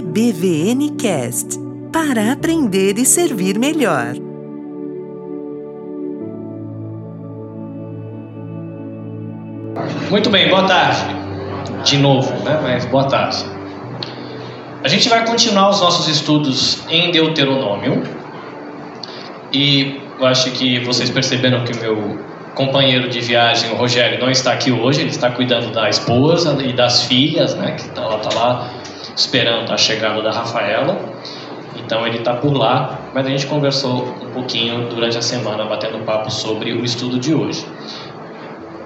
[0.00, 1.58] EBVN Cast
[1.92, 4.14] para aprender e servir melhor.
[10.08, 11.00] Muito bem, boa tarde.
[11.84, 12.58] De novo, né?
[12.62, 13.44] Mas boa tarde.
[14.82, 18.02] A gente vai continuar os nossos estudos em Deuteronômio.
[19.52, 22.18] E eu acho que vocês perceberam que o meu
[22.54, 25.02] companheiro de viagem, o Rogério, não está aqui hoje.
[25.02, 27.72] Ele está cuidando da esposa e das filhas, né?
[27.72, 28.80] Que ela está lá
[29.20, 30.98] esperando a chegada da Rafaela.
[31.76, 35.98] Então ele está por lá, mas a gente conversou um pouquinho durante a semana, batendo
[36.04, 37.66] papo sobre o estudo de hoje.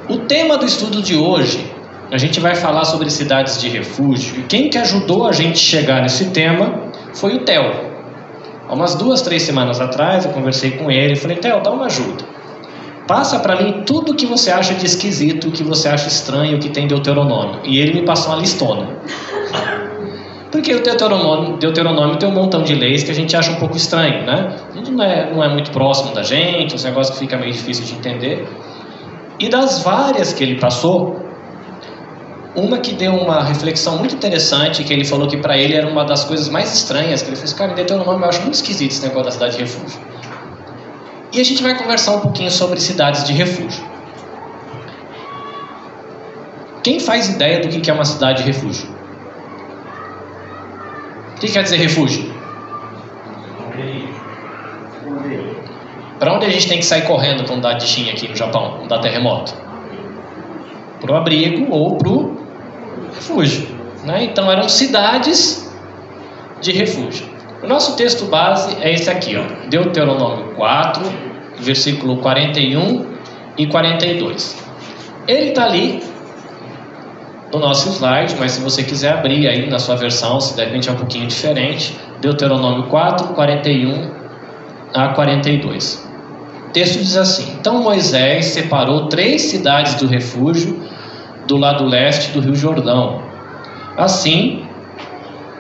[0.09, 1.73] O tema do estudo de hoje,
[2.11, 4.41] a gente vai falar sobre cidades de refúgio.
[4.41, 7.95] E quem que ajudou a gente chegar nesse tema foi o Theo.
[8.69, 11.87] Há umas duas, três semanas atrás, eu conversei com ele e falei: Theo, dá uma
[11.87, 12.25] ajuda.
[13.07, 16.87] Passa para mim tudo que você acha de esquisito, que você acha estranho, que tem
[16.87, 17.61] Deuteronômio.
[17.65, 18.89] E ele me passou uma listona.
[20.55, 23.77] Porque o Deuteronômio, Deuteronômio tem um montão de leis que a gente acha um pouco
[23.77, 24.55] estranho, né?
[24.71, 27.51] A gente não é, não é muito próximo da gente, os negócios que fica meio
[27.51, 28.49] difícil de entender.
[29.41, 31.19] E das várias que ele passou,
[32.55, 36.05] uma que deu uma reflexão muito interessante, que ele falou que para ele era uma
[36.05, 39.03] das coisas mais estranhas, que ele fez, cara, em Deuteronômio eu acho muito esquisito esse
[39.03, 39.99] negócio da cidade de refúgio.
[41.33, 43.85] E a gente vai conversar um pouquinho sobre cidades de refúgio.
[46.81, 48.94] Quem faz ideia do que é uma cidade de refúgio?
[51.37, 52.33] O que quer dizer refúgio?
[56.19, 58.89] Para onde a gente tem que sair correndo quando dá dichinha aqui no Japão, quando
[58.89, 59.55] dá terremoto?
[61.01, 62.37] Para o abrigo ou para o
[63.15, 63.69] refúgio.
[64.05, 64.25] Né?
[64.25, 65.71] Então eram cidades
[66.61, 67.27] de refúgio.
[67.63, 71.03] O nosso texto base é esse aqui, ó, Deuteronômio 4,
[71.59, 73.07] versículo 41
[73.57, 74.63] e 42.
[75.27, 76.03] Ele está ali
[77.55, 80.89] no nosso slide, mas se você quiser abrir aí na sua versão, se de repente
[80.89, 84.11] é um pouquinho diferente, Deuteronômio 4, 41
[84.93, 86.05] a 42.
[86.69, 90.83] O texto diz assim: Então Moisés separou três cidades do refúgio
[91.47, 93.23] do lado leste do Rio Jordão.
[93.97, 94.65] Assim,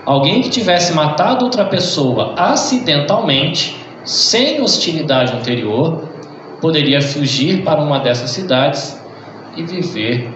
[0.05, 6.09] alguém que tivesse matado outra pessoa acidentalmente, sem hostilidade anterior,
[6.61, 9.01] poderia fugir para uma dessas cidades
[9.57, 10.34] e viver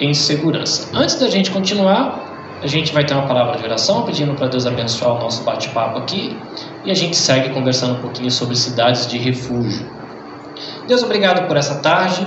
[0.00, 0.88] em segurança.
[0.94, 4.66] Antes da gente continuar, a gente vai ter uma palavra de oração, pedindo para Deus
[4.66, 6.36] abençoar o nosso bate-papo aqui,
[6.84, 9.86] e a gente segue conversando um pouquinho sobre cidades de refúgio.
[10.86, 12.26] Deus, obrigado por essa tarde.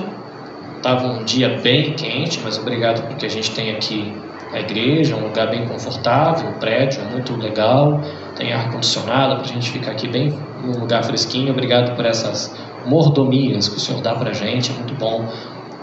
[0.77, 4.13] Estava um dia bem quente, mas obrigado porque a gente tem aqui
[4.51, 8.01] a igreja, um lugar bem confortável, um prédio é muito legal,
[8.35, 11.51] tem ar condicionado para a gente ficar aqui bem num lugar fresquinho.
[11.51, 12.55] Obrigado por essas
[12.85, 15.25] mordomias que o Senhor dá para a gente, é muito bom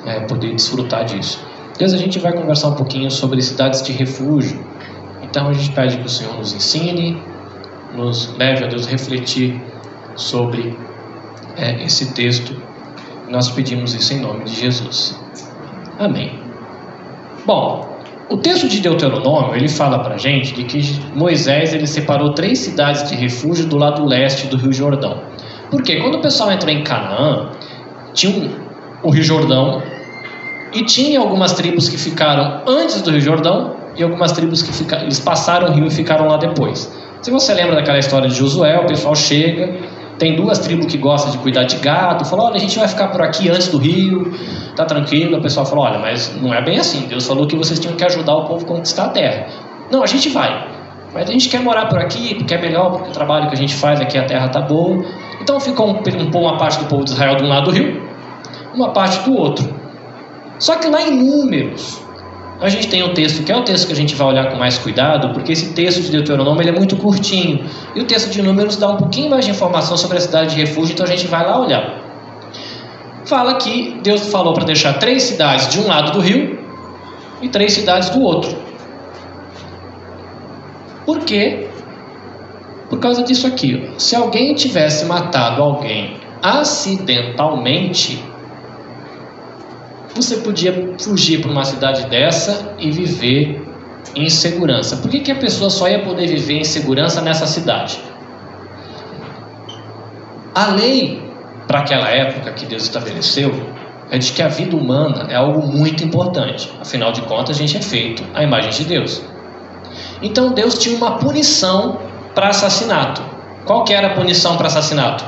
[0.05, 1.50] é, poder desfrutar disso.
[1.81, 4.63] Deus, a gente vai conversar um pouquinho sobre cidades de refúgio.
[5.23, 7.17] Então a gente pede que o Senhor nos ensine,
[7.95, 9.59] nos leve a Deus refletir
[10.15, 10.79] sobre
[11.57, 12.55] é, esse texto.
[13.31, 15.19] Nós pedimos isso em nome de Jesus.
[15.99, 16.39] Amém.
[17.47, 17.89] Bom,
[18.29, 20.83] o texto de Deuteronômio ele fala para gente de que
[21.15, 25.23] Moisés ele separou três cidades de refúgio do lado leste do Rio Jordão.
[25.71, 27.53] Porque quando o pessoal entrou em Canaã,
[28.13, 28.51] tinha um,
[29.03, 29.90] o Rio Jordão
[30.73, 35.05] e tinha algumas tribos que ficaram antes do Rio Jordão e algumas tribos que ficaram,
[35.05, 36.91] eles passaram o rio e ficaram lá depois.
[37.23, 39.79] Se você lembra daquela história de Josué, o pessoal chega,
[40.19, 43.09] tem duas tribos que gostam de cuidar de gado, falou: olha, a gente vai ficar
[43.09, 44.33] por aqui antes do rio,
[44.77, 45.39] tá tranquilo.
[45.39, 47.07] O pessoal falou: olha, mas não é bem assim.
[47.09, 49.47] Deus falou que vocês tinham que ajudar o povo a conquistar a terra.
[49.91, 50.69] Não, a gente vai.
[51.13, 53.57] Mas a gente quer morar por aqui, porque é melhor, porque o trabalho que a
[53.57, 55.05] gente faz aqui, a terra tá boa.
[55.43, 58.09] Então ficou um, um, uma parte do povo de Israel de um lado do rio,
[58.75, 59.80] uma parte do outro.
[60.61, 62.01] Só que lá em Números,
[62.61, 64.57] a gente tem um texto que é o texto que a gente vai olhar com
[64.59, 67.65] mais cuidado, porque esse texto de Deuteronômio é muito curtinho.
[67.97, 70.61] E o texto de Números dá um pouquinho mais de informação sobre a cidade de
[70.61, 71.99] refúgio, então a gente vai lá olhar.
[73.25, 76.59] Fala que Deus falou para deixar três cidades de um lado do rio
[77.41, 78.55] e três cidades do outro.
[81.07, 81.71] Por quê?
[82.91, 83.91] Por causa disso aqui.
[83.97, 88.23] Se alguém tivesse matado alguém acidentalmente,
[90.15, 93.67] você podia fugir para uma cidade dessa e viver
[94.15, 94.97] em segurança.
[94.97, 98.01] Por que, que a pessoa só ia poder viver em segurança nessa cidade?
[100.55, 101.23] A lei
[101.67, 103.53] para aquela época que Deus estabeleceu
[104.11, 106.71] é de que a vida humana é algo muito importante.
[106.81, 109.23] Afinal de contas, a gente é feito à imagem de Deus.
[110.21, 112.01] Então Deus tinha uma punição
[112.35, 113.23] para assassinato.
[113.65, 115.25] Qual que era a punição para assassinato?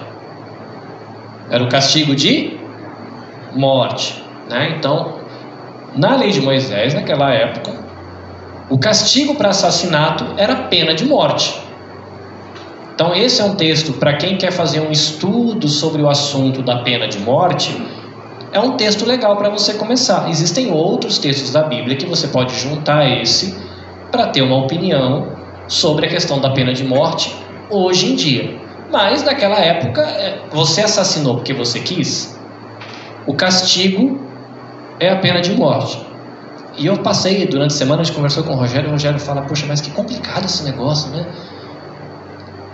[1.48, 2.58] Era o castigo de
[3.54, 4.22] morte.
[4.52, 4.76] Né?
[4.78, 5.14] Então,
[5.96, 7.72] na lei de Moisés, naquela época,
[8.70, 11.60] O castigo para assassinato era pena de morte.
[12.94, 16.78] Então, esse é um texto para quem quer fazer um estudo sobre o assunto da
[16.78, 17.76] pena de morte.
[18.50, 20.30] É um texto legal para você começar.
[20.30, 23.54] Existem outros textos da Bíblia que você pode juntar a esse
[24.10, 25.36] para ter uma opinião
[25.68, 27.34] sobre a questão da pena de morte
[27.68, 28.58] hoje em dia.
[28.90, 32.38] Mas naquela época, é, você assassinou porque você quis.
[33.26, 34.31] O castigo
[35.02, 35.98] é a pena de morte.
[36.78, 39.18] E eu passei durante a semana, a gente conversou com o Rogério, e o Rogério
[39.18, 41.26] fala: Poxa, mas que complicado esse negócio, né?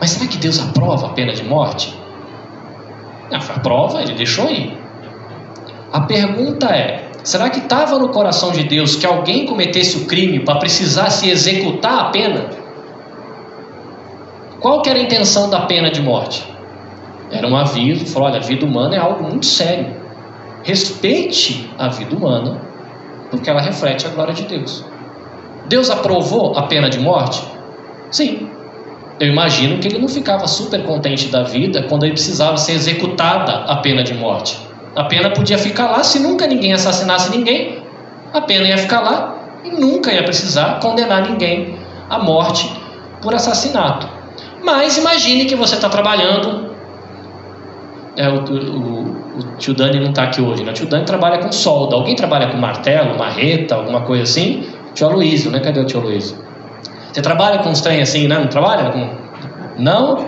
[0.00, 1.98] Mas será que Deus aprova a pena de morte?
[3.30, 4.76] Não, aprova, ele deixou aí.
[5.92, 10.40] A pergunta é: será que estava no coração de Deus que alguém cometesse o crime
[10.40, 12.50] para precisar se executar a pena?
[14.60, 16.46] Qual que era a intenção da pena de morte?
[17.30, 20.07] Era um aviso, falou, olha, a vida humana é algo muito sério.
[20.62, 22.60] Respeite a vida humana,
[23.30, 24.84] porque ela reflete a glória de Deus.
[25.68, 27.42] Deus aprovou a pena de morte?
[28.10, 28.50] Sim.
[29.20, 33.64] Eu imagino que ele não ficava super contente da vida quando ele precisava ser executada
[33.64, 34.58] a pena de morte.
[34.94, 37.82] A pena podia ficar lá se nunca ninguém assassinasse ninguém.
[38.32, 41.76] A pena ia ficar lá e nunca ia precisar condenar ninguém
[42.08, 42.70] à morte
[43.20, 44.08] por assassinato.
[44.62, 46.68] Mas imagine que você está trabalhando.
[48.16, 48.97] É, o, o,
[49.38, 50.72] o, tio Dani não está aqui hoje, né?
[50.72, 51.94] O tio Dani trabalha com solda.
[51.94, 54.68] Alguém trabalha com martelo, marreta, alguma coisa assim?
[54.94, 55.60] Tio Aloysio, né?
[55.60, 56.36] Cadê o tio Aloysio?
[57.12, 58.38] Você trabalha com uns trem assim, né?
[58.38, 58.90] Não trabalha?
[58.90, 59.08] Com...
[59.78, 60.26] Não?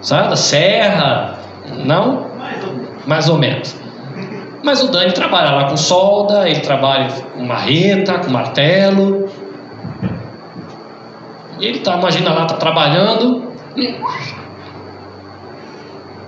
[0.00, 0.38] Sabe?
[0.38, 1.38] Serra?
[1.84, 2.26] Não?
[3.06, 3.76] Mais ou menos.
[4.62, 9.28] Mas o Dani trabalha lá com solda, ele trabalha com marreta, com martelo.
[11.58, 13.52] E ele tá, imagina lá, tá trabalhando.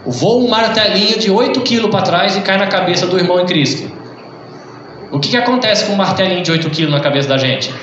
[0.07, 3.47] Voa um martelinho de 8 quilos para trás e cai na cabeça do irmão em
[3.47, 3.91] Cristo.
[5.11, 7.75] O que, que acontece com um martelinho de 8 quilos na cabeça da gente?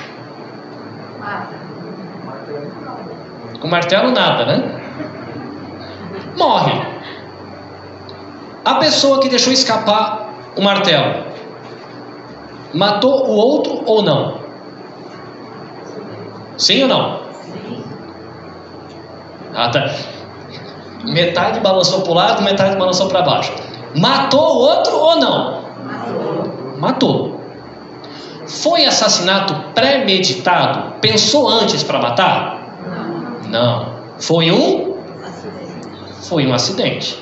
[3.60, 4.80] Com martelo nada, né?
[6.36, 6.80] Morre.
[8.64, 11.24] A pessoa que deixou escapar o martelo
[12.72, 14.40] matou o outro ou não?
[16.56, 17.22] Sim ou não?
[19.54, 20.11] Ah, tá.
[21.04, 23.52] Metade balançou para o lado, metade balançou para baixo.
[23.96, 25.62] Matou o outro ou não?
[25.84, 26.78] Matou.
[26.78, 27.40] Matou.
[28.46, 30.94] Foi assassinato premeditado?
[31.00, 32.78] Pensou antes para matar?
[33.48, 33.50] Não.
[33.50, 33.92] Não.
[34.18, 34.96] Foi um?
[36.22, 37.18] Foi um acidente.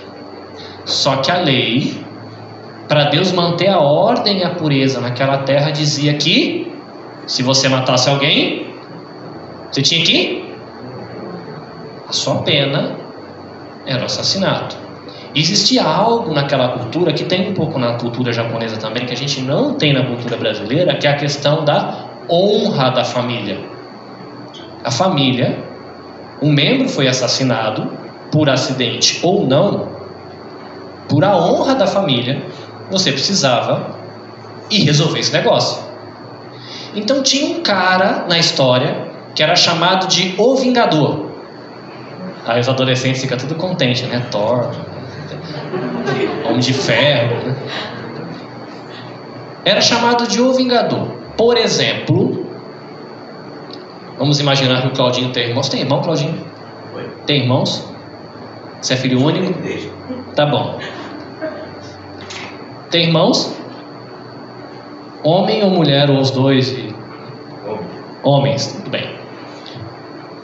[0.85, 2.05] Só que a lei,
[2.89, 6.73] para Deus manter a ordem e a pureza naquela terra, dizia que
[7.27, 8.75] se você matasse alguém,
[9.71, 10.53] você tinha que
[12.09, 13.00] a sua pena
[13.87, 14.77] era o assassinato.
[15.35, 19.41] Existia algo naquela cultura que tem um pouco na cultura japonesa também, que a gente
[19.43, 23.59] não tem na cultura brasileira, que é a questão da honra da família.
[24.83, 25.59] A família,
[26.43, 27.91] um membro foi assassinado
[28.33, 29.89] por acidente ou não,
[31.09, 32.43] por a honra da família,
[32.91, 33.99] você precisava
[34.71, 35.83] ir resolver esse negócio.
[36.95, 41.30] Então tinha um cara na história que era chamado de O Vingador.
[42.51, 44.27] Aí os adolescentes ficam tudo contentes, né?
[44.29, 44.75] Thor,
[46.45, 47.47] Homem de Ferro.
[47.47, 47.57] Né?
[49.65, 51.13] Era chamado de O Vingador.
[51.37, 52.45] Por exemplo,
[54.19, 55.69] vamos imaginar que o Claudinho tem irmãos.
[55.69, 56.45] Tem irmão, Claudinho?
[57.25, 57.89] Tem irmãos?
[58.81, 59.55] Você é filho único?
[60.35, 60.81] Tá bom.
[62.91, 63.57] Tem irmãos?
[65.23, 66.77] Homem ou mulher, ou os dois?
[68.25, 69.21] Homens, tudo bem.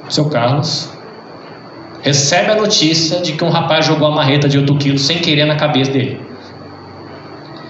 [0.08, 0.95] Seu Carlos,
[2.06, 5.44] recebe a notícia de que um rapaz jogou a marreta de 8 quilos sem querer
[5.44, 6.20] na cabeça dele.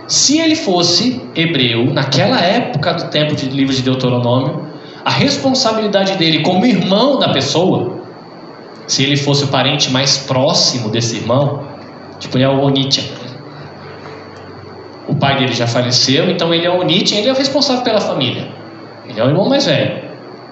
[0.07, 4.67] Se ele fosse hebreu, naquela época do tempo de livro de Deuteronômio,
[5.03, 7.99] a responsabilidade dele como irmão da pessoa,
[8.87, 11.65] se ele fosse o parente mais próximo desse irmão,
[12.19, 13.05] tipo ele é o Onitia.
[15.09, 18.03] O pai dele já faleceu, então ele é o Onitia, ele é o responsável pela
[18.03, 18.49] família.
[19.09, 20.05] Ele é o irmão mais velho.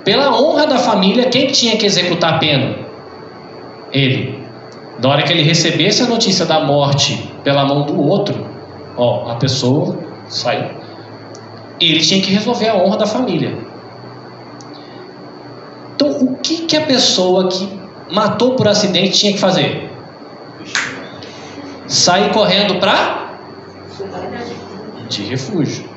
[0.02, 2.93] Pela honra da família, quem tinha que executar a pena?
[3.94, 4.44] Ele.
[5.02, 8.46] Na hora que ele recebesse a notícia da morte pela mão do outro,
[8.96, 9.96] ó, a pessoa
[10.28, 10.70] saiu.
[11.80, 13.56] Ele tinha que resolver a honra da família.
[15.94, 17.68] Então, o que, que a pessoa que
[18.10, 19.90] matou por acidente tinha que fazer?
[21.86, 23.30] Sair correndo para
[25.08, 25.88] de refúgio.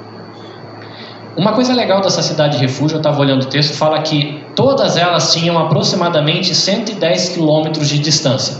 [1.36, 4.98] Uma coisa legal dessa cidade de refúgio, eu estava olhando o texto, fala que todas
[4.98, 8.58] elas tinham aproximadamente 110 quilômetros de distância.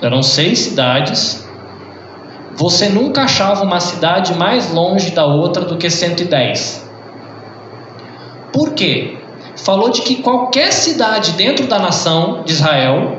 [0.00, 1.46] Eram seis cidades.
[2.56, 6.88] Você nunca achava uma cidade mais longe da outra do que 110.
[8.50, 9.18] Por quê?
[9.56, 13.18] Falou de que qualquer cidade dentro da nação de Israel,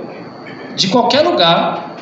[0.75, 1.97] de qualquer lugar,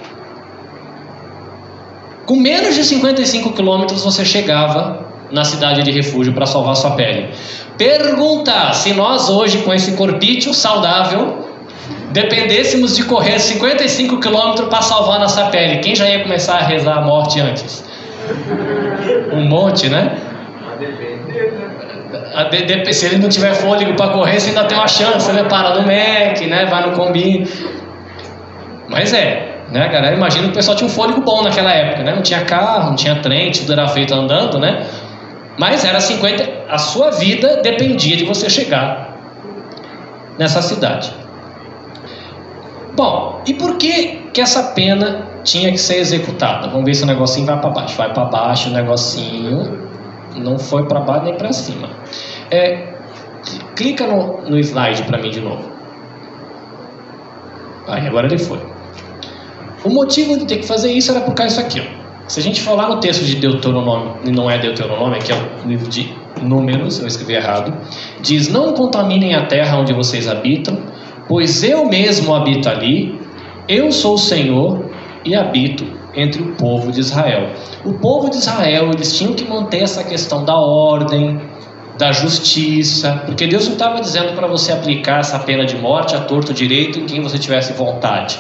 [2.26, 7.34] com menos de 55 quilômetros você chegava na cidade de refúgio para salvar sua pele.
[7.78, 11.50] Pergunta se nós hoje com esse corpício saudável
[12.12, 16.98] dependêssemos de correr 55 quilômetros para salvar nossa pele, quem já ia começar a rezar
[16.98, 17.84] a morte antes?
[19.34, 20.16] Um monte, né?
[22.36, 25.32] A de, de, se ele não tiver fôlego para correr, você ainda tem uma chance,
[25.32, 25.44] né?
[25.44, 26.66] Para no Mac, né?
[26.66, 27.48] Vai no Combine.
[28.88, 30.16] Mas é, né, galera?
[30.16, 32.14] Imagina que o pessoal tinha um fôlego bom naquela época, né?
[32.14, 34.86] Não tinha carro, não tinha trem, tudo era feito andando, né?
[35.58, 39.18] Mas era 50, a sua vida dependia de você chegar
[40.38, 41.14] nessa cidade.
[42.96, 46.68] Bom, e por que que essa pena tinha que ser executada?
[46.68, 47.98] Vamos ver se o negocinho vai para baixo.
[47.98, 49.90] Vai para baixo o negocinho,
[50.36, 51.90] não foi para baixo nem para cima.
[52.50, 52.94] É,
[53.76, 55.72] clica no, no slide para mim de novo.
[57.88, 58.60] Aí, agora ele foi.
[59.84, 61.88] O motivo de ter que fazer isso era por causa disso aqui.
[62.00, 62.03] Ó.
[62.28, 65.36] Se a gente for lá no texto de Deuteronômio, e não é Deuteronômio, que é
[65.36, 67.74] o livro de Números, eu escrevi errado,
[68.22, 70.78] diz: Não contaminem a terra onde vocês habitam,
[71.28, 73.20] pois eu mesmo habito ali,
[73.68, 74.90] eu sou o Senhor
[75.24, 77.50] e habito entre o povo de Israel.
[77.84, 81.42] O povo de Israel, eles tinham que manter essa questão da ordem,
[81.98, 86.22] da justiça, porque Deus não estava dizendo para você aplicar essa pena de morte a
[86.22, 88.40] torto direito em quem você tivesse vontade.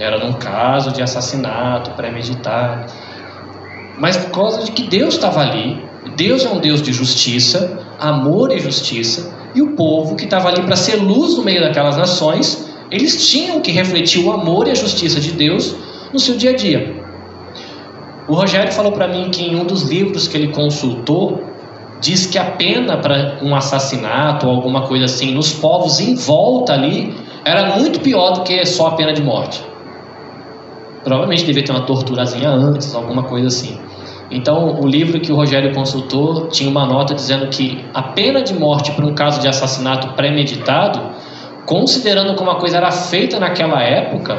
[0.00, 2.90] Era num caso de assassinato premeditado.
[3.98, 5.84] Mas por causa de que Deus estava ali,
[6.16, 10.62] Deus é um Deus de justiça, amor e justiça, e o povo que estava ali
[10.62, 14.74] para ser luz no meio daquelas nações, eles tinham que refletir o amor e a
[14.74, 15.76] justiça de Deus
[16.10, 17.04] no seu dia a dia.
[18.26, 21.44] O Rogério falou para mim que em um dos livros que ele consultou,
[22.00, 26.72] diz que a pena para um assassinato ou alguma coisa assim nos povos em volta
[26.72, 27.14] ali
[27.44, 29.69] era muito pior do que só a pena de morte.
[31.02, 33.78] Provavelmente devia ter uma torturazinha antes, alguma coisa assim.
[34.30, 38.54] Então, o livro que o Rogério consultou tinha uma nota dizendo que a pena de
[38.54, 41.00] morte por um caso de assassinato premeditado,
[41.66, 44.38] considerando como a coisa era feita naquela época,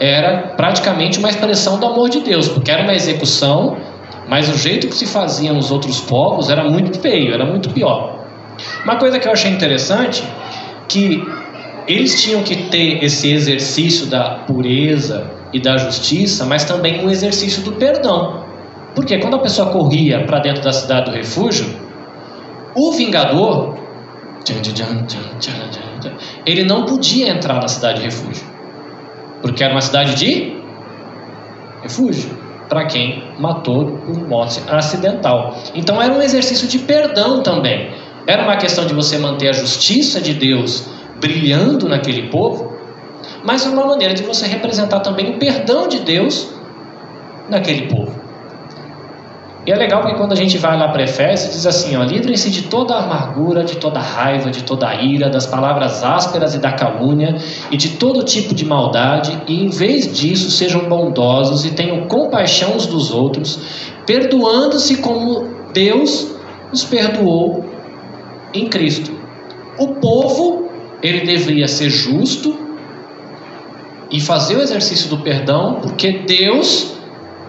[0.00, 3.76] era praticamente uma expressão do amor de Deus, porque era uma execução,
[4.28, 8.24] mas o jeito que se fazia nos outros povos era muito feio, era muito pior.
[8.84, 10.22] Uma coisa que eu achei interessante,
[10.88, 11.22] que
[11.86, 17.62] eles tinham que ter esse exercício da pureza e da justiça, mas também um exercício
[17.62, 18.44] do perdão.
[18.94, 21.66] Porque quando a pessoa corria para dentro da cidade do refúgio,
[22.74, 23.78] o vingador,
[26.44, 28.44] ele não podia entrar na cidade de refúgio,
[29.42, 30.56] porque era uma cidade de
[31.82, 32.30] refúgio
[32.68, 35.56] para quem matou por morte acidental.
[35.74, 37.90] Então era um exercício de perdão também.
[38.26, 40.86] Era uma questão de você manter a justiça de Deus
[41.18, 42.67] brilhando naquele povo,
[43.48, 46.50] mas é uma maneira de você representar também o perdão de Deus
[47.48, 48.12] naquele povo.
[49.66, 52.50] E é legal porque quando a gente vai lá para Efésios, diz assim: ó, livrem-se
[52.50, 56.54] de toda a amargura, de toda a raiva, de toda a ira, das palavras ásperas
[56.54, 57.38] e da calúnia,
[57.70, 62.76] e de todo tipo de maldade, e em vez disso sejam bondosos e tenham compaixão
[62.76, 63.58] uns dos outros,
[64.04, 66.34] perdoando-se como Deus
[66.70, 67.64] os perdoou
[68.52, 69.10] em Cristo.
[69.78, 70.68] O povo,
[71.02, 72.67] ele deveria ser justo
[74.10, 76.96] e fazer o exercício do perdão, porque Deus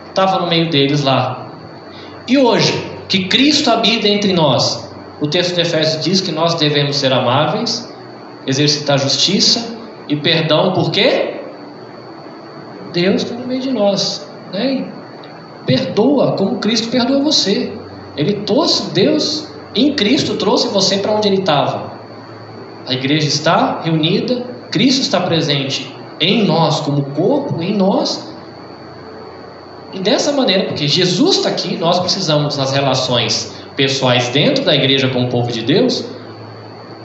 [0.09, 1.49] estava no meio deles lá,
[2.29, 2.71] e hoje,
[3.07, 4.87] que Cristo habita entre nós,
[5.19, 7.91] o texto de Efésios diz que nós devemos ser amáveis,
[8.45, 9.75] exercitar justiça
[10.07, 11.39] e perdão, por quê?
[12.93, 14.73] Deus está no meio de nós, né?
[14.73, 17.73] E perdoa como Cristo perdoa você.
[18.15, 21.93] Ele trouxe Deus em Cristo trouxe você para onde ele estava.
[22.87, 28.29] A igreja está reunida, Cristo está presente em nós como corpo, em nós,
[29.91, 35.07] e dessa maneira, porque Jesus está aqui, nós precisamos, nas relações pessoais dentro da igreja
[35.09, 36.05] com o povo de Deus,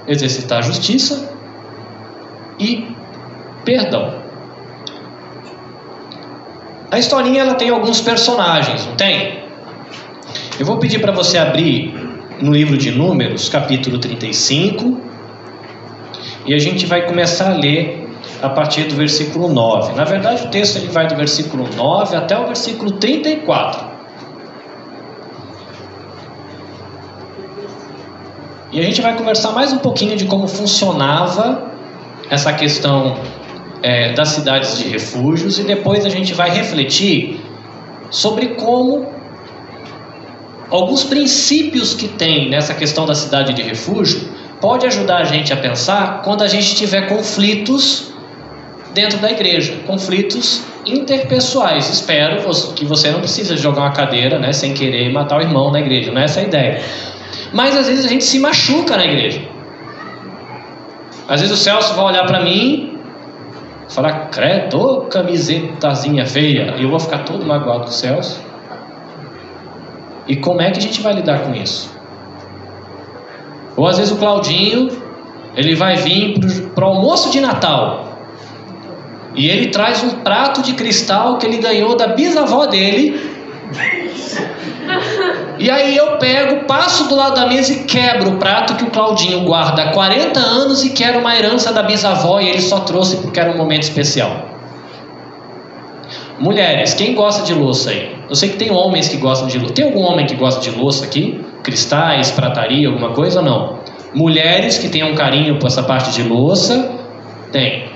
[0.06, 1.30] exercitar justiça
[2.58, 2.86] e
[3.64, 4.22] perdão.
[6.90, 9.44] A historinha ela tem alguns personagens, não tem?
[10.58, 11.94] Eu vou pedir para você abrir
[12.40, 15.00] no livro de Números, capítulo 35,
[16.46, 18.03] e a gente vai começar a ler
[18.42, 19.94] a partir do versículo 9.
[19.94, 23.94] Na verdade, o texto ele vai do versículo 9 até o versículo 34.
[28.72, 31.70] E a gente vai conversar mais um pouquinho de como funcionava
[32.28, 33.16] essa questão
[33.82, 37.40] é, das cidades de refúgios e depois a gente vai refletir
[38.10, 39.06] sobre como
[40.70, 44.28] alguns princípios que tem nessa questão da cidade de refúgio
[44.60, 48.13] pode ajudar a gente a pensar quando a gente tiver conflitos
[48.94, 51.90] dentro da igreja, conflitos interpessoais.
[51.90, 52.42] Espero
[52.74, 56.12] que você não precisa jogar uma cadeira, né, sem querer matar o irmão na igreja,
[56.12, 56.80] não é essa a ideia.
[57.52, 59.42] Mas às vezes a gente se machuca na igreja.
[61.28, 62.98] Às vezes o Celso vai olhar para mim
[63.88, 68.42] falar, credo, camisetazinha feia, e eu vou ficar todo magoado com o Celso.
[70.26, 71.92] E como é que a gente vai lidar com isso?
[73.76, 74.88] Ou às vezes o Claudinho,
[75.54, 76.38] ele vai vir
[76.74, 78.03] para o almoço de Natal.
[79.34, 83.20] E ele traz um prato de cristal que ele ganhou da bisavó dele.
[85.58, 88.90] E aí eu pego, passo do lado da mesa e quebro o prato que o
[88.90, 93.16] Claudinho guarda há 40 anos e quero uma herança da bisavó e ele só trouxe
[93.18, 94.50] porque era um momento especial.
[96.38, 98.16] Mulheres, quem gosta de louça aí?
[98.28, 99.74] Eu sei que tem homens que gostam de louça.
[99.74, 101.40] Tem algum homem que gosta de louça aqui?
[101.62, 103.78] Cristais, prataria, alguma coisa ou não?
[104.12, 106.90] Mulheres que tenham carinho por essa parte de louça?
[107.52, 107.93] Tem.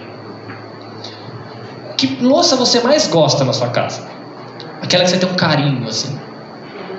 [1.99, 4.09] Que louça você mais gosta na sua casa?
[4.81, 6.17] Aquela que você tem um carinho, assim.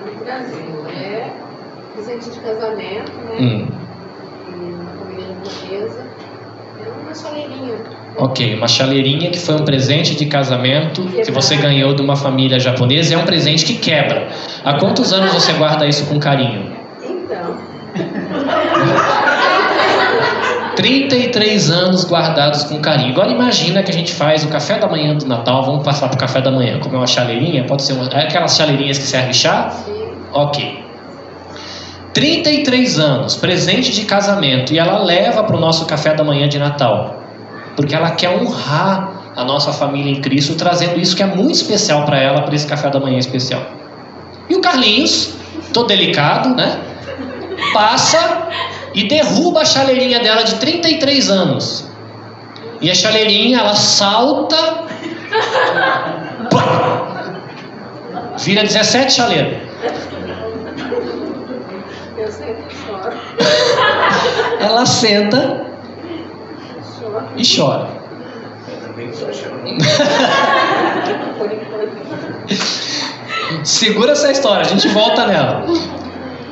[0.05, 1.31] No Brasil, é
[1.93, 3.37] presente de casamento, né?
[3.39, 3.67] Hum.
[4.49, 6.05] E uma família japonesa.
[6.85, 7.75] É uma chaleirinha.
[8.17, 12.59] Ok, uma chaleirinha que foi um presente de casamento que você ganhou de uma família
[12.59, 13.13] japonesa.
[13.15, 14.27] É um presente que quebra.
[14.65, 16.75] Há quantos anos você guarda isso com carinho?
[17.01, 17.57] Então,
[20.79, 23.11] 33 anos guardados com carinho.
[23.11, 26.15] Agora imagina que a gente faz o café da manhã do Natal, vamos passar para
[26.15, 26.79] o café da manhã.
[26.79, 29.73] Como é uma chaleirinha, pode ser uma, é aquelas chaleirinhas que servem chá?
[30.31, 30.85] Ok.
[32.13, 36.57] 33 anos, presente de casamento, e ela leva para o nosso café da manhã de
[36.57, 37.23] Natal.
[37.75, 42.05] Porque ela quer honrar a nossa família em Cristo, trazendo isso que é muito especial
[42.05, 43.63] para ela, para esse café da manhã especial.
[44.49, 45.33] E o Carlinhos,
[45.73, 46.79] todo delicado, né?
[47.73, 48.47] Passa
[48.93, 51.87] e derruba a chaleirinha dela de 33 anos.
[52.81, 54.55] E a chaleirinha, ela salta.
[58.39, 59.57] Vira 17 chaleiras.
[62.17, 63.11] eu sempre choro.
[64.59, 65.65] Ela senta
[66.99, 67.23] Choro.
[67.37, 67.87] e chora.
[71.37, 71.97] Por enquanto.
[73.63, 75.65] Segura essa história, a gente volta nela.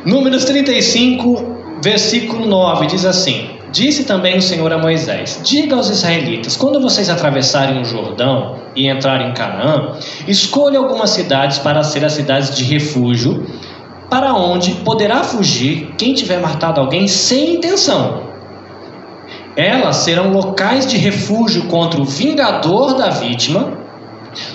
[0.06, 6.56] Números 35, versículo 9 diz assim: Disse também o Senhor a Moisés: Diga aos israelitas:
[6.56, 12.14] quando vocês atravessarem o Jordão e entrarem em Canaã, escolha algumas cidades para ser as
[12.14, 13.46] cidades de refúgio,
[14.10, 18.26] para onde poderá fugir quem tiver matado alguém sem intenção.
[19.56, 23.74] Elas serão locais de refúgio contra o vingador da vítima,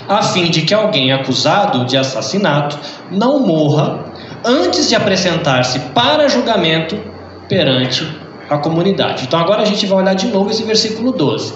[0.08, 2.78] a fim de que alguém acusado de assassinato
[3.10, 4.04] não morra
[4.44, 7.11] antes de apresentar-se para julgamento
[7.48, 8.06] perante
[8.48, 9.24] a comunidade.
[9.24, 11.54] Então agora a gente vai olhar de novo esse versículo 12.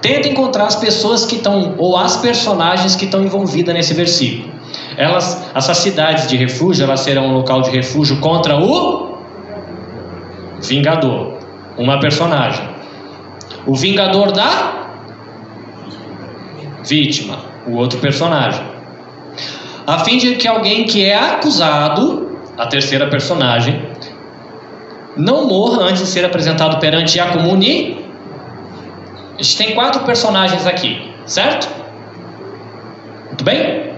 [0.00, 4.52] Tenta encontrar as pessoas que estão, ou as personagens que estão envolvidas nesse versículo.
[4.96, 9.18] Elas, essas cidades de refúgio, elas serão um local de refúgio contra o
[10.62, 11.38] vingador,
[11.76, 12.68] uma personagem.
[13.66, 14.88] O vingador da
[16.86, 18.64] vítima, o outro personagem.
[19.86, 23.89] A fim de que alguém que é acusado, a terceira personagem,
[25.16, 28.04] não morra antes de ser apresentado perante a comunidade.
[29.38, 31.68] A gente tem quatro personagens aqui, certo?
[33.26, 33.94] Muito bem?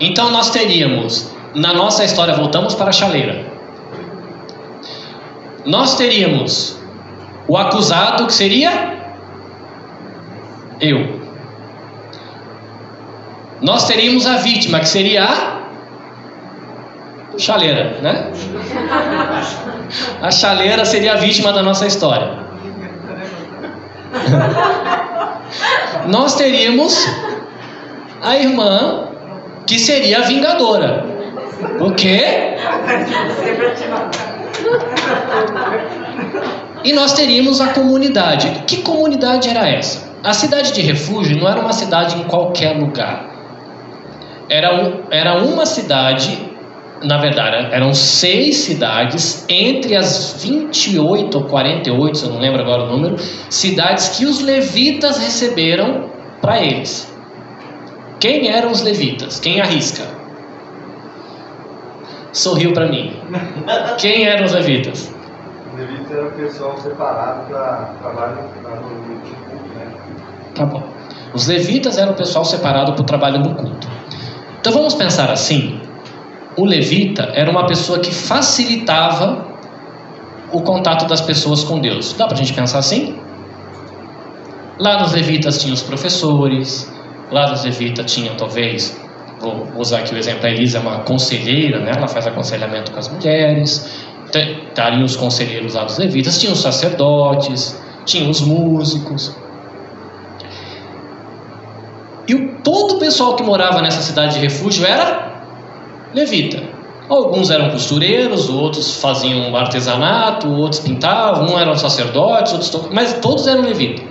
[0.00, 3.46] Então nós teríamos, na nossa história, voltamos para a chaleira.
[5.64, 6.78] Nós teríamos
[7.46, 8.94] o acusado, que seria
[10.80, 11.20] eu.
[13.60, 15.63] Nós teríamos a vítima, que seria a
[17.38, 18.30] chaleira, né?
[20.20, 22.44] A chaleira seria a vítima da nossa história.
[26.06, 27.06] Nós teríamos
[28.22, 29.08] a irmã,
[29.66, 31.04] que seria a vingadora.
[31.80, 32.56] O quê?
[36.82, 38.64] E nós teríamos a comunidade.
[38.66, 40.12] Que comunidade era essa?
[40.22, 43.26] A cidade de refúgio não era uma cidade em qualquer lugar.
[44.48, 46.53] Era, um, era uma cidade,
[47.04, 52.84] na verdade, eram seis cidades, entre as 28 ou 48, se eu não lembro agora
[52.84, 53.16] o número,
[53.50, 57.12] cidades que os levitas receberam para eles.
[58.18, 59.38] Quem eram os levitas?
[59.38, 60.04] Quem arrisca?
[62.32, 63.14] Sorriu para mim.
[63.98, 65.14] Quem eram os levitas?
[65.76, 69.28] Levita era o pessoal separado para trabalho no culto,
[69.76, 69.86] né?
[70.54, 70.82] Tá bom.
[71.34, 73.88] Os levitas eram o pessoal separado para o trabalho no culto.
[74.60, 75.80] Então vamos pensar assim:
[76.56, 79.46] o levita era uma pessoa que facilitava
[80.52, 82.12] o contato das pessoas com Deus.
[82.12, 83.18] Dá para a gente pensar assim?
[84.78, 86.92] Lá nos levitas tinha os professores,
[87.30, 89.00] lá nos levitas tinha talvez,
[89.40, 91.92] vou usar aqui o exemplo, a Elisa é uma conselheira, né?
[91.96, 97.80] ela faz aconselhamento com as mulheres, estariam os conselheiros lá dos levitas, tinha os sacerdotes,
[98.04, 99.36] tinha os músicos.
[102.26, 105.33] E todo o pessoal que morava nessa cidade de refúgio era
[106.14, 106.62] levita.
[107.08, 113.62] Alguns eram costureiros, outros faziam artesanato, outros pintavam, um eram sacerdotes, outros mas todos eram
[113.62, 114.04] levitas.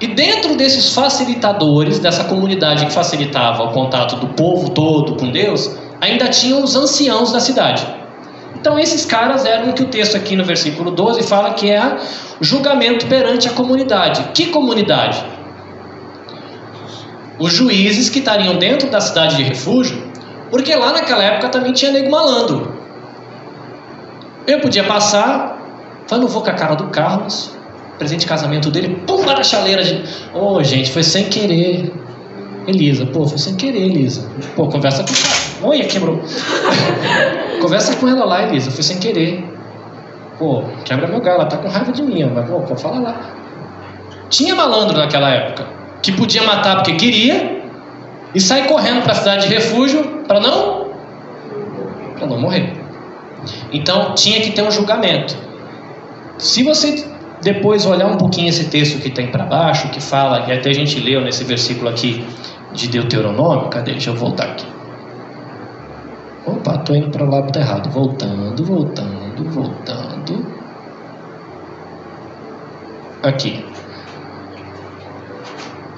[0.00, 5.70] E dentro desses facilitadores, dessa comunidade que facilitava o contato do povo todo com Deus,
[6.00, 7.86] ainda tinham os anciãos da cidade.
[8.56, 11.96] Então esses caras eram o que o texto aqui no versículo 12 fala que é
[12.40, 14.22] julgamento perante a comunidade.
[14.34, 15.24] Que comunidade?
[17.38, 20.13] Os juízes que estariam dentro da cidade de refúgio
[20.54, 22.72] porque lá naquela época também tinha nego malandro.
[24.46, 25.58] Eu podia passar,
[26.06, 27.50] falei, não vou com a cara do Carlos,
[27.98, 29.82] presente de casamento dele, pum, lá na chaleira.
[30.32, 31.92] Ô, oh, gente, foi sem querer.
[32.68, 34.30] Elisa, pô, foi sem querer, Elisa.
[34.54, 36.20] Pô, conversa com Olha, quebrou.
[37.60, 39.44] conversa com ela lá, Elisa, foi sem querer.
[40.38, 43.20] Pô, quebra meu galho, ela tá com raiva de mim, mas pô, pô, fala lá.
[44.30, 45.66] Tinha malandro naquela época
[46.00, 47.63] que podia matar porque queria
[48.34, 50.84] e sair correndo para a cidade de refúgio para não
[52.14, 52.72] para não morrer.
[53.72, 55.36] Então tinha que ter um julgamento.
[56.38, 57.06] Se você
[57.42, 60.72] depois olhar um pouquinho esse texto que tem para baixo, que fala, e até a
[60.72, 62.24] gente leu nesse versículo aqui
[62.72, 63.92] de Deuteronômio, cadê?
[63.92, 64.66] Deixa eu voltar aqui.
[66.46, 67.90] Opa, tô indo para o lado errado.
[67.90, 70.46] Voltando, voltando, voltando.
[73.22, 73.64] Aqui.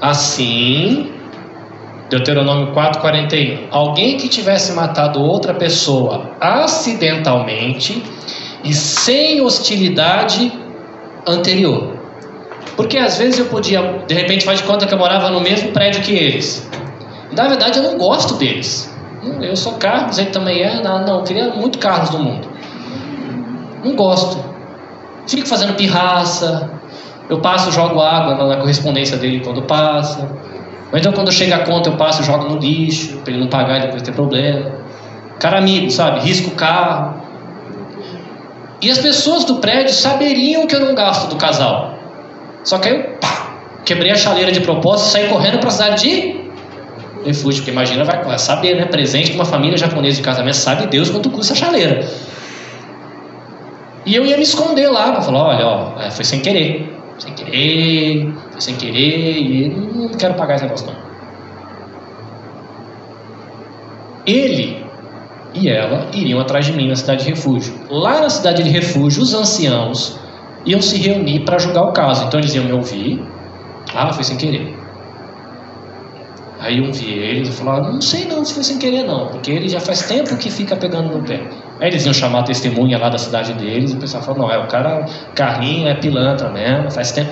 [0.00, 1.15] Assim
[2.08, 3.66] Deuteronômio 4,41.
[3.70, 8.02] Alguém que tivesse matado outra pessoa acidentalmente
[8.62, 10.52] e sem hostilidade
[11.26, 11.96] anterior.
[12.76, 15.72] Porque às vezes eu podia, de repente, faz de conta que eu morava no mesmo
[15.72, 16.68] prédio que eles.
[17.32, 18.94] Na verdade, eu não gosto deles.
[19.40, 20.82] Eu sou Carlos, ele também é.
[20.82, 22.48] Não, não, eu queria muito Carlos no mundo.
[23.84, 24.44] Não gosto.
[25.26, 26.70] Fico fazendo pirraça.
[27.28, 30.30] Eu passo, jogo água na correspondência dele quando passa.
[30.92, 33.48] Ou então quando chega a conta eu passo e jogo no lixo, para ele não
[33.48, 34.72] pagar e depois ter problema.
[35.38, 36.20] Cara amigo, sabe?
[36.20, 37.22] Risco o carro.
[38.80, 41.98] E as pessoas do prédio saberiam que eu não gasto do casal.
[42.62, 45.72] Só que aí eu pá, quebrei a chaleira de propósito e saí correndo para a
[45.72, 46.40] cidade de
[47.24, 47.62] refúgio.
[47.62, 48.84] Porque imagina, vai, vai saber, né?
[48.86, 52.06] Presente de uma família japonesa de casamento, sabe Deus quanto custa a chaleira.
[54.04, 57.34] E eu ia me esconder lá, para falar, olha, ó, é, foi sem querer sem
[57.34, 61.06] querer, sem querer, e não quero pagar esse negócio não.
[64.26, 64.84] Ele
[65.54, 67.74] e ela iriam atrás de mim na cidade de refúgio.
[67.88, 70.18] Lá na cidade de refúgio, os anciãos
[70.66, 72.24] iam se reunir para julgar o caso.
[72.24, 73.24] Então eles iam me ouvir.
[73.94, 74.76] Ah, foi sem querer.
[76.58, 79.50] Aí eu vi eles e falaram, não sei não se foi sem querer não, porque
[79.50, 81.40] ele já faz tempo que fica pegando no pé.
[81.80, 84.50] Aí eles iam chamar a testemunha lá da cidade deles e o pessoal falou, não,
[84.50, 87.30] é o cara, carrinho é pilantra mesmo, faz tempo.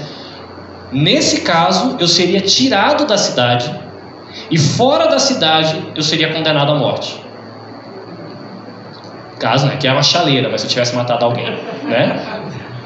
[0.93, 3.75] Nesse caso, eu seria tirado da cidade
[4.51, 7.25] e fora da cidade eu seria condenado à morte.
[9.39, 11.51] Caso, né, que é uma chaleira, mas se eu tivesse matado alguém,
[11.85, 12.41] né?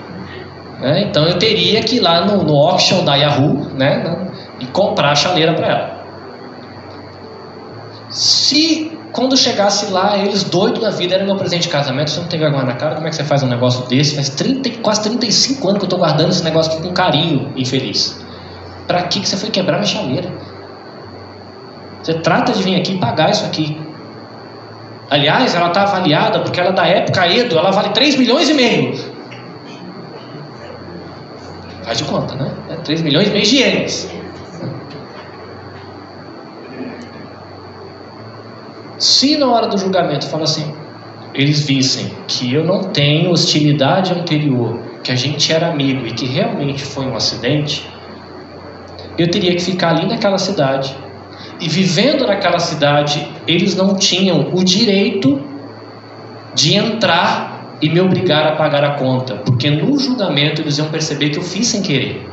[0.80, 1.02] né?
[1.02, 4.28] Então eu teria que ir lá no, no auction da Yahoo, né,
[4.60, 5.98] e comprar a chaleira para ela.
[8.08, 12.28] Se quando chegasse lá, eles doidos da vida, era meu presente de casamento, você não
[12.28, 14.14] tem vergonha na cara, como é que você faz um negócio desse?
[14.14, 18.24] Faz 30, quase 35 anos que eu estou guardando esse negócio aqui com carinho, infeliz.
[18.86, 20.32] Para que, que você foi quebrar minha chaleira?
[22.00, 23.76] Você trata de vir aqui e pagar isso aqui.
[25.10, 28.54] Aliás, ela está avaliada porque ela é da época Edo, ela vale 3 milhões e
[28.54, 28.94] meio.
[31.82, 32.52] Faz de conta, né?
[32.70, 34.17] É 3 milhões e meio de ienes.
[38.98, 40.74] Se na hora do julgamento fala assim,
[41.32, 46.26] eles vissem que eu não tenho hostilidade anterior, que a gente era amigo e que
[46.26, 47.88] realmente foi um acidente,
[49.16, 50.96] eu teria que ficar ali naquela cidade.
[51.60, 55.40] E vivendo naquela cidade, eles não tinham o direito
[56.52, 61.30] de entrar e me obrigar a pagar a conta, porque no julgamento eles iam perceber
[61.30, 62.28] que eu fiz sem querer.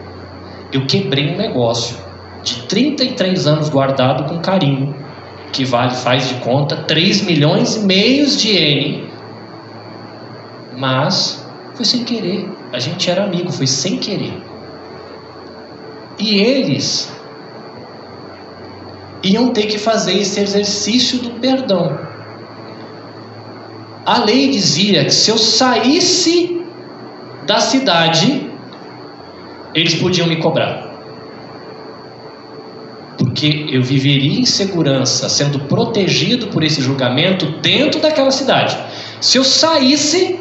[0.74, 1.98] Eu quebrei um negócio
[2.44, 5.05] de 33 anos guardado com carinho
[5.52, 9.10] que vale, faz de conta, 3 milhões e meios de N.
[10.78, 12.50] Mas foi sem querer.
[12.72, 14.42] A gente era amigo, foi sem querer.
[16.18, 17.12] E eles
[19.24, 21.98] iam ter que fazer esse exercício do perdão.
[24.06, 26.64] A lei dizia que se eu saísse
[27.46, 28.52] da cidade,
[29.74, 30.85] eles podiam me cobrar.
[33.36, 38.80] Porque eu viveria em segurança, sendo protegido por esse julgamento dentro daquela cidade.
[39.20, 40.40] Se eu saísse,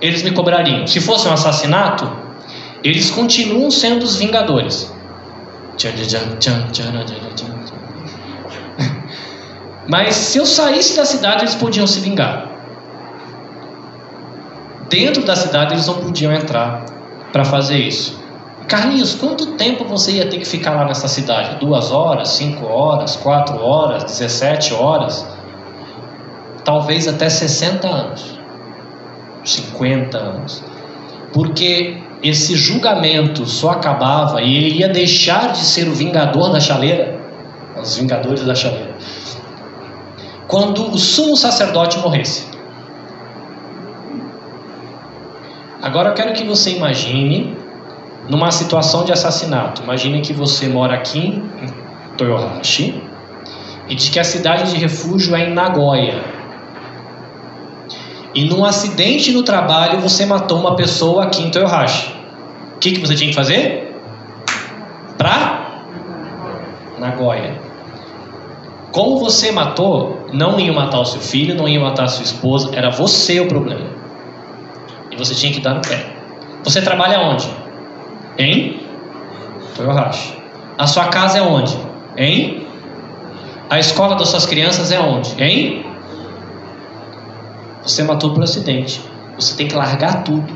[0.00, 0.84] eles me cobrariam.
[0.84, 2.10] Se fosse um assassinato,
[2.82, 4.92] eles continuam sendo os vingadores.
[9.88, 12.50] Mas se eu saísse da cidade, eles podiam se vingar.
[14.88, 16.84] Dentro da cidade, eles não podiam entrar
[17.32, 18.20] para fazer isso.
[18.68, 21.58] Carlinhos, quanto tempo você ia ter que ficar lá nessa cidade?
[21.58, 25.26] Duas horas, cinco horas, quatro horas, dezessete horas?
[26.64, 28.38] Talvez até 60 anos,
[29.44, 30.64] 50 anos.
[31.32, 37.20] Porque esse julgamento só acabava e ele ia deixar de ser o vingador da chaleira,
[37.76, 38.94] os vingadores da chaleira,
[40.46, 42.46] quando o sumo sacerdote morresse.
[45.82, 47.61] Agora eu quero que você imagine
[48.28, 49.82] numa situação de assassinato.
[49.82, 53.02] Imagine que você mora aqui em Toyohashi
[53.88, 56.22] e de que a cidade de refúgio é em Nagoya.
[58.34, 62.14] E num acidente no trabalho você matou uma pessoa aqui em Toyohashi.
[62.76, 63.94] O que, que você tinha que fazer?
[65.18, 65.82] Pra
[66.98, 67.60] Nagoya.
[68.90, 72.70] Como você matou, não ia matar o seu filho, não ia matar a sua esposa,
[72.74, 73.90] era você o problema.
[75.10, 76.14] E você tinha que dar no pé.
[76.64, 77.61] Você trabalha onde?
[78.38, 78.80] Em
[79.76, 80.38] Toyohashi.
[80.78, 81.76] A sua casa é onde?
[82.16, 82.66] Em?
[83.68, 85.34] A escola das suas crianças é onde?
[85.42, 85.84] Em?
[87.82, 89.00] Você matou por acidente.
[89.36, 90.52] Você tem que largar tudo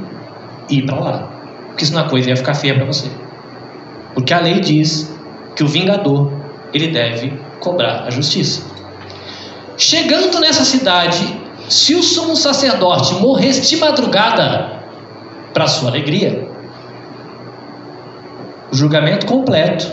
[0.68, 1.28] e ir para lá.
[1.68, 3.10] Porque senão a coisa ia ficar feia para você.
[4.14, 5.14] Porque a lei diz
[5.54, 6.30] que o vingador,
[6.72, 8.62] ele deve cobrar a justiça.
[9.76, 14.76] Chegando nessa cidade, se o sumo sacerdote morresse de madrugada,
[15.52, 16.48] para sua alegria,
[18.72, 19.90] julgamento completo.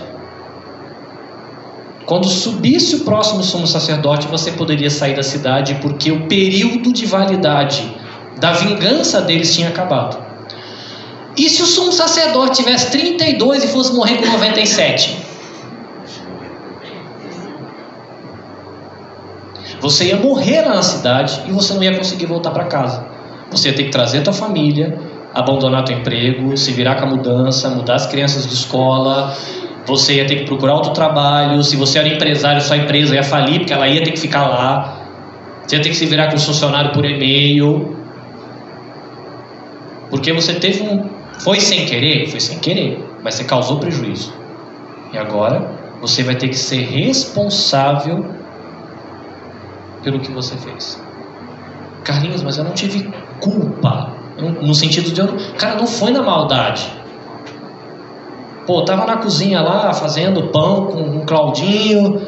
[2.05, 7.05] Quando subisse o próximo sumo sacerdote, você poderia sair da cidade, porque o período de
[7.05, 7.95] validade
[8.37, 10.17] da vingança deles tinha acabado.
[11.37, 15.17] E se o sumo sacerdote tivesse 32 e fosse morrer com 97?
[19.81, 23.05] Você ia morrer na cidade e você não ia conseguir voltar para casa.
[23.51, 24.99] Você ia ter que trazer a tua família,
[25.33, 29.35] abandonar teu emprego, se virar com a mudança, mudar as crianças de escola.
[29.85, 31.63] Você ia ter que procurar outro trabalho.
[31.63, 35.01] Se você era empresário, sua empresa ia falir porque ela ia ter que ficar lá.
[35.65, 37.97] Você ia ter que se virar com o funcionário por e-mail.
[40.09, 41.09] Porque você teve um.
[41.39, 42.27] Foi sem querer?
[42.27, 43.03] Foi sem querer.
[43.23, 44.33] Mas você causou prejuízo.
[45.11, 48.25] E agora você vai ter que ser responsável
[50.03, 51.01] pelo que você fez.
[52.03, 54.22] Carlinhos, mas eu não tive culpa.
[54.37, 55.27] No sentido de eu.
[55.57, 56.91] Cara, não foi na maldade.
[58.65, 62.21] Pô, tava na cozinha lá fazendo pão com um Claudinho.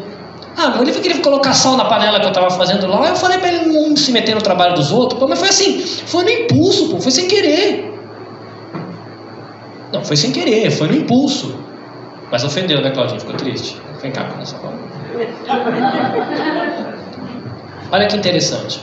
[0.57, 3.09] Ah, meu livro queria colocar sal na panela que eu tava fazendo lá.
[3.09, 5.19] Eu falei pra ele não se meter no trabalho dos outros.
[5.19, 7.93] Pô, mas foi assim, foi no impulso, pô, foi sem querer.
[9.91, 11.55] Não, foi sem querer, foi no impulso.
[12.31, 13.19] Mas ofendeu, né, Claudinho?
[13.19, 13.81] Ficou triste.
[14.01, 14.57] Vem cá, com essa
[17.91, 18.81] Olha que interessante.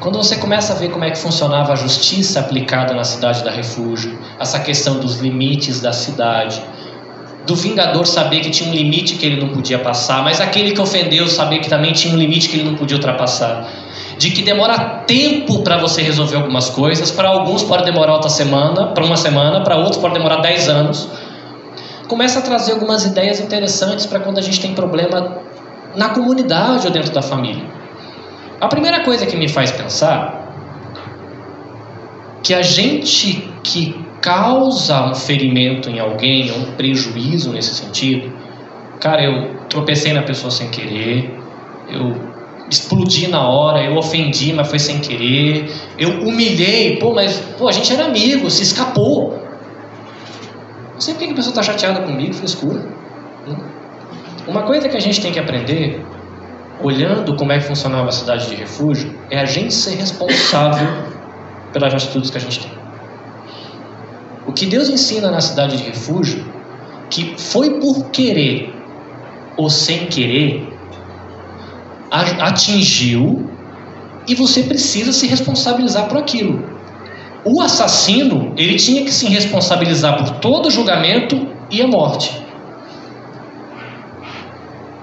[0.00, 3.50] Quando você começa a ver como é que funcionava a justiça aplicada na cidade da
[3.50, 6.62] refúgio, essa questão dos limites da cidade,
[7.46, 10.80] do vingador saber que tinha um limite que ele não podia passar, mas aquele que
[10.80, 13.68] ofendeu saber que também tinha um limite que ele não podia ultrapassar,
[14.16, 18.88] de que demora tempo para você resolver algumas coisas, para alguns pode demorar outra semana,
[18.88, 21.08] para uma semana, para outros pode demorar 10 anos.
[22.08, 25.42] Começa a trazer algumas ideias interessantes para quando a gente tem problema
[25.94, 27.79] na comunidade ou dentro da família.
[28.60, 30.38] A primeira coisa que me faz pensar
[32.42, 38.30] que a gente que causa um ferimento em alguém, um prejuízo nesse sentido,
[39.00, 41.38] cara, eu tropecei na pessoa sem querer,
[41.88, 42.14] eu
[42.68, 47.72] explodi na hora, eu ofendi, mas foi sem querer, eu humilhei, pô, mas pô, a
[47.72, 49.38] gente era amigo, se escapou.
[50.92, 52.82] Não sei por que a pessoa está chateada comigo, frescura.
[54.46, 56.04] Uma coisa que a gente tem que aprender
[56.82, 60.88] olhando como é que funcionava a cidade de refúgio, é a gente ser responsável
[61.72, 62.70] pelas atitudes que a gente tem.
[64.46, 66.44] O que Deus ensina na cidade de refúgio,
[67.08, 68.74] que foi por querer
[69.56, 70.72] ou sem querer,
[72.10, 73.48] atingiu
[74.26, 76.64] e você precisa se responsabilizar por aquilo.
[77.44, 82.40] O assassino, ele tinha que se responsabilizar por todo o julgamento e a morte.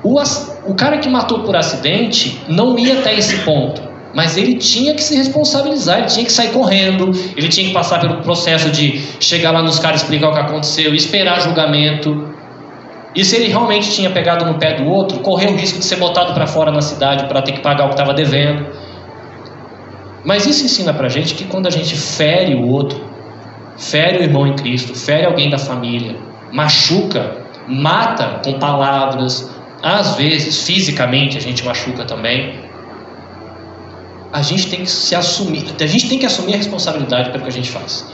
[0.03, 0.19] O,
[0.67, 3.82] o cara que matou por acidente não ia até esse ponto,
[4.13, 7.99] Mas ele tinha que se responsabilizar, ele tinha que sair correndo, ele tinha que passar
[7.99, 12.34] pelo processo de chegar lá nos caras, explicar o que aconteceu, esperar julgamento.
[13.13, 15.97] E se ele realmente tinha pegado no pé do outro, correu o risco de ser
[15.97, 18.65] botado para fora na cidade para ter que pagar o que estava devendo.
[20.23, 22.99] Mas isso ensina para gente que quando a gente fere o outro,
[23.77, 26.15] fere o irmão em Cristo, fere alguém da família,
[26.51, 32.65] machuca, mata com palavras, às vezes fisicamente a gente machuca também.
[34.31, 37.49] A gente tem que se assumir, a gente tem que assumir a responsabilidade pelo que
[37.49, 38.05] a gente faz.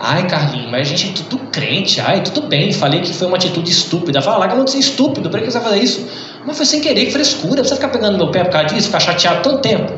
[0.00, 2.00] Ai, Carlinhos, mas a gente é tudo crente.
[2.00, 4.22] Ai, tudo bem, falei que foi uma atitude estúpida.
[4.22, 6.08] Fala lá que eu não ser estúpido, por que você vai fazer isso?
[6.46, 7.62] Mas foi sem querer, que frescura.
[7.62, 9.92] Você ficar pegando meu pé por causa disso, ficar chateado tanto tempo.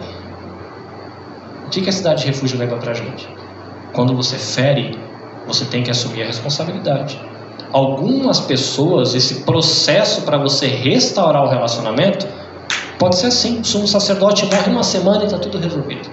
[1.67, 3.29] O que a cidade de refúgio leva pra gente?
[3.93, 4.99] Quando você fere,
[5.47, 7.21] você tem que assumir a responsabilidade.
[7.73, 12.27] Algumas pessoas, esse processo para você restaurar o relacionamento
[12.99, 16.09] pode ser assim: o sumo sacerdote morre uma semana e está tudo resolvido.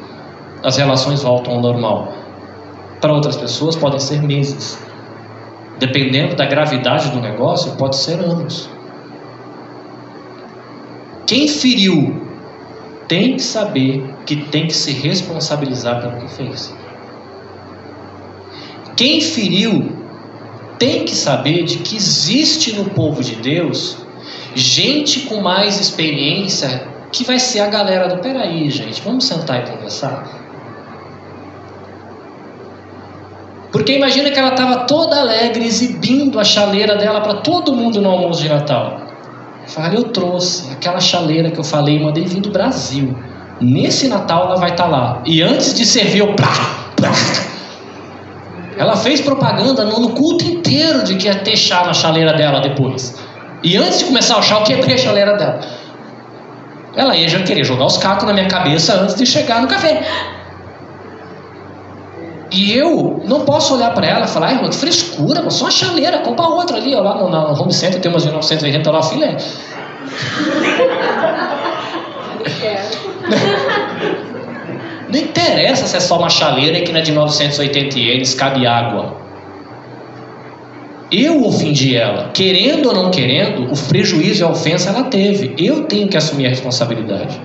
[0.63, 2.13] As relações voltam ao normal.
[3.01, 4.77] Para outras pessoas, podem ser meses.
[5.79, 8.69] Dependendo da gravidade do negócio, pode ser anos.
[11.27, 12.27] Quem feriu
[13.07, 16.75] tem que saber que tem que se responsabilizar pelo que fez.
[18.95, 19.96] Quem feriu
[20.77, 23.97] tem que saber de que existe no povo de Deus
[24.55, 29.71] gente com mais experiência que vai ser a galera do peraí, gente, vamos sentar e
[29.71, 30.47] conversar.
[33.71, 38.09] Porque imagina que ela estava toda alegre, exibindo a chaleira dela para todo mundo no
[38.09, 39.01] almoço de Natal.
[39.67, 43.15] Fala, eu trouxe aquela chaleira que eu falei, mandei vir do Brasil.
[43.59, 45.21] Nesse Natal ela vai estar tá lá.
[45.25, 47.13] E antes de servir, plá,
[48.77, 53.17] ela fez propaganda no culto inteiro de que ia ter chá na chaleira dela depois.
[53.63, 55.59] E antes de começar o chá, eu quebrei a chaleira dela.
[56.95, 60.03] Ela ia já querer jogar os cacos na minha cabeça antes de chegar no café.
[62.51, 66.19] E eu não posso olhar para ela e falar, irmão, que frescura, só uma chaleira,
[66.19, 69.37] compra outra ali, ó, lá no, no Home Center tem umas de 980 lá, filé.
[75.17, 79.17] Não interessa se é só uma chaleira que na de 980 ienes cabe água.
[81.11, 82.29] Eu ofendi ela.
[82.33, 85.55] Querendo ou não querendo, o prejuízo e a ofensa ela teve.
[85.57, 87.41] Eu tenho que assumir a responsabilidade.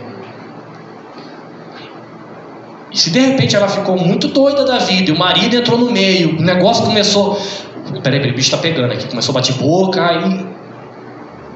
[2.93, 5.91] E se de repente ela ficou muito doida da vida e o marido entrou no
[5.91, 7.41] meio, o negócio começou.
[8.03, 9.07] Peraí, peraí, o bicho tá pegando aqui.
[9.07, 10.07] Começou a bater boca.
[10.07, 10.47] Aí...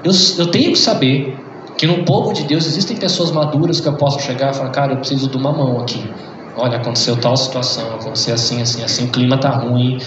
[0.03, 1.37] Eu, eu tenho que saber
[1.77, 4.93] que no povo de Deus existem pessoas maduras que eu posso chegar e falar, cara,
[4.93, 6.09] eu preciso de uma mão aqui.
[6.57, 9.99] Olha, aconteceu tal situação, aconteceu assim, assim, assim, o clima tá ruim,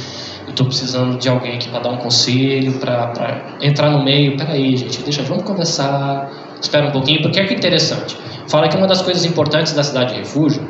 [0.48, 4.36] eu estou precisando de alguém aqui para dar um conselho, para entrar no meio.
[4.36, 8.18] Peraí, gente, deixa, vamos conversar, espera um pouquinho, porque é que é interessante.
[8.48, 10.68] Fala que uma das coisas importantes da cidade de refúgio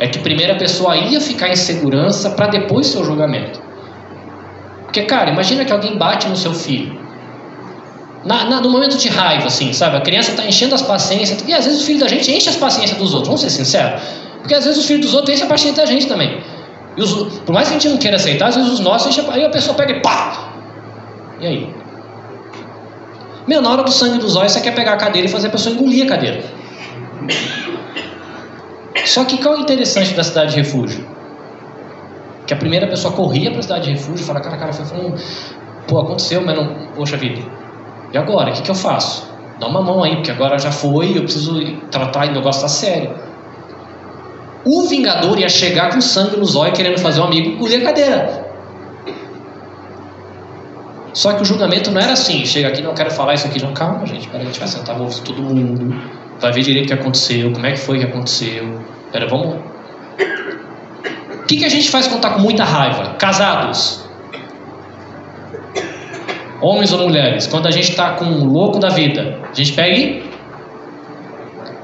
[0.00, 3.62] é que primeiro a pessoa ia ficar em segurança para depois seu julgamento.
[4.82, 6.99] Porque, cara, imagina que alguém bate no seu filho.
[8.24, 9.96] Na, na, no momento de raiva, assim, sabe?
[9.96, 11.42] A criança está enchendo as paciências.
[11.46, 14.02] E às vezes o filho da gente enche as paciências dos outros, vamos ser sinceros.
[14.40, 16.42] Porque às vezes os filhos dos outros enchem a paciência da gente também.
[16.96, 19.24] E os, por mais que a gente não queira aceitar, às vezes os nossos enchem,
[19.30, 20.52] aí a pessoa pega e pá!
[21.40, 21.74] E aí?
[23.46, 25.50] Meu, na hora do sangue dos olhos, você quer pegar a cadeira e fazer a
[25.50, 26.44] pessoa engolir a cadeira.
[29.06, 31.06] Só que qual é o interessante da cidade de refúgio?
[32.46, 34.84] Que a primeira pessoa corria para a cidade de refúgio e fala, cara, cara, foi
[34.84, 35.14] falando,
[35.88, 37.40] pô, aconteceu, mas não, poxa vida,
[38.12, 38.50] e agora?
[38.50, 39.30] O que, que eu faço?
[39.58, 43.14] Dá uma mão aí, porque agora já foi, eu preciso tratar o negócio está sério.
[44.64, 48.50] O Vingador ia chegar com sangue nos olhos, querendo fazer um amigo engolir a cadeira.
[51.12, 53.72] Só que o julgamento não era assim, chega aqui, não quero falar isso aqui, não,
[53.72, 55.94] calma gente, pera, a gente vai sentar, ouvir todo mundo,
[56.40, 59.56] vai ver direito o que aconteceu, como é que foi que aconteceu, pera, vamos...
[61.34, 63.14] O que, que a gente faz quando está com muita raiva?
[63.14, 64.08] Casados,
[66.60, 69.96] homens ou mulheres, quando a gente está com um louco da vida, a gente pega
[69.96, 70.22] e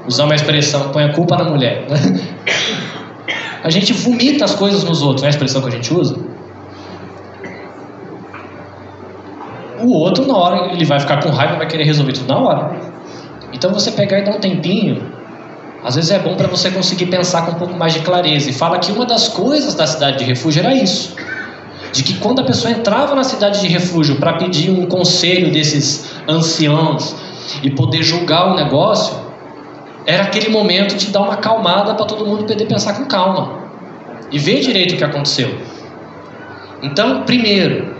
[0.07, 1.85] usar uma expressão, põe a culpa na mulher.
[3.63, 6.17] a gente vomita as coisas nos outros, não é a expressão que a gente usa?
[9.79, 12.75] O outro, na hora, ele vai ficar com raiva vai querer resolver tudo na hora.
[13.53, 15.13] Então você pegar e dar um tempinho,
[15.83, 18.49] às vezes é bom para você conseguir pensar com um pouco mais de clareza.
[18.49, 21.15] E fala que uma das coisas da cidade de refúgio era isso
[21.91, 26.11] de que quando a pessoa entrava na cidade de refúgio para pedir um conselho desses
[26.27, 27.15] anciãos
[27.63, 29.15] e poder julgar o negócio,
[30.05, 33.59] era aquele momento de dar uma acalmada para todo mundo poder pensar com calma
[34.31, 35.57] e ver direito o que aconteceu.
[36.81, 37.95] Então, primeiro,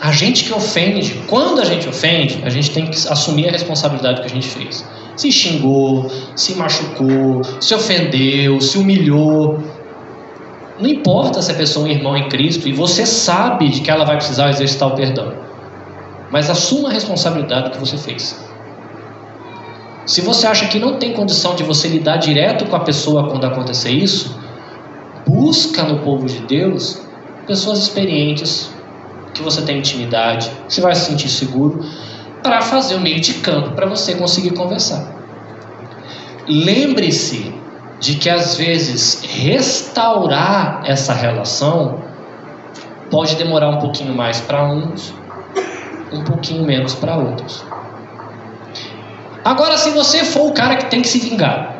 [0.00, 4.20] a gente que ofende, quando a gente ofende, a gente tem que assumir a responsabilidade
[4.20, 4.84] que a gente fez.
[5.14, 9.62] se xingou, se machucou, se ofendeu, se humilhou.
[10.82, 13.90] Não importa se a pessoa é um irmão em Cristo e você sabe de que
[13.90, 15.32] ela vai precisar exercitar o perdão,
[16.28, 18.44] mas assuma a responsabilidade do que você fez.
[20.04, 23.44] Se você acha que não tem condição de você lidar direto com a pessoa quando
[23.44, 24.36] acontecer isso,
[25.24, 27.00] busca no povo de Deus
[27.46, 28.68] pessoas experientes,
[29.32, 31.86] que você tem intimidade, você vai se sentir seguro,
[32.42, 35.14] para fazer o meio de campo para você conseguir conversar.
[36.48, 37.61] Lembre-se
[38.02, 42.02] de que às vezes restaurar essa relação
[43.08, 45.14] pode demorar um pouquinho mais para uns,
[46.12, 47.64] um pouquinho menos para outros.
[49.44, 51.76] Agora, se você for o cara que tem que se vingar,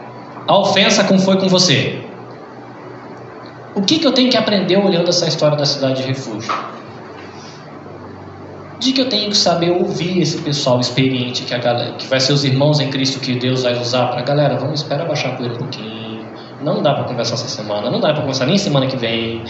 [0.46, 2.04] a ofensa como foi com você,
[3.74, 6.54] o que, que eu tenho que aprender olhando essa história da cidade de refúgio?
[8.78, 12.20] De que eu tenho que saber ouvir esse pessoal experiente que, a galera, que vai
[12.20, 15.44] ser os irmãos em Cristo que Deus vai usar para galera, vamos esperar baixar com
[15.44, 16.11] ele um pouquinho.
[16.62, 19.42] Não dá para conversar essa semana, não dá para conversar nem semana que vem.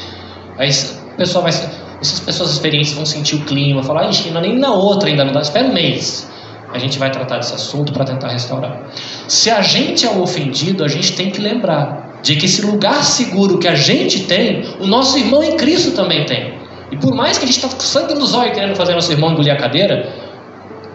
[0.58, 4.72] Aí o pessoal vai, essas pessoas experientes vão sentir o clima, falar, ixi, nem na
[4.72, 6.30] outra ainda não dá, espera um mês
[6.72, 8.80] a gente vai tratar desse assunto para tentar restaurar.
[9.28, 13.04] Se a gente é o ofendido, a gente tem que lembrar de que esse lugar
[13.04, 16.54] seguro que a gente tem, o nosso irmão em Cristo também tem.
[16.90, 19.32] E por mais que a gente está com sangue nos olhos querendo fazer nosso irmão
[19.32, 20.14] engolir a cadeira,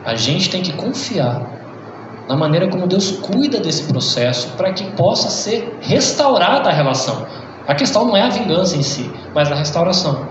[0.04, 1.57] a gente tem que confiar
[2.28, 7.26] na maneira como Deus cuida desse processo para que possa ser restaurada a relação.
[7.68, 10.28] A questão não é a vingança em si, mas a restauração.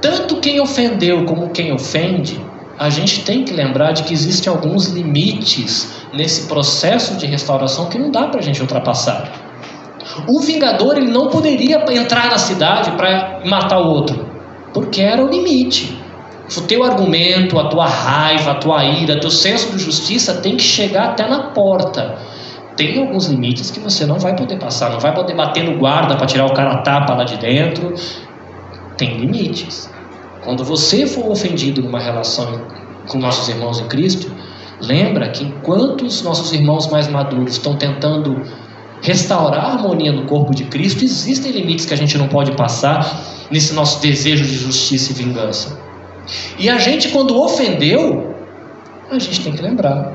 [0.00, 2.40] Tanto quem ofendeu como quem ofende
[2.78, 7.98] a gente tem que lembrar de que existem alguns limites nesse processo de restauração que
[7.98, 9.30] não dá para a gente ultrapassar.
[10.28, 14.26] O vingador ele não poderia entrar na cidade para matar o outro,
[14.72, 15.97] porque era o limite.
[16.56, 20.62] O teu argumento, a tua raiva, a tua ira, teu senso de justiça tem que
[20.62, 22.16] chegar até na porta.
[22.74, 26.16] Tem alguns limites que você não vai poder passar, não vai poder bater no guarda
[26.16, 27.92] para tirar o cara tapa lá de dentro.
[28.96, 29.90] Tem limites.
[30.42, 32.62] Quando você for ofendido numa relação
[33.08, 34.32] com nossos irmãos em Cristo,
[34.80, 38.42] lembra que enquanto os nossos irmãos mais maduros estão tentando
[39.02, 43.20] restaurar a harmonia no corpo de Cristo, existem limites que a gente não pode passar
[43.50, 45.87] nesse nosso desejo de justiça e vingança.
[46.58, 48.34] E a gente, quando ofendeu,
[49.10, 50.12] a gente tem que lembrar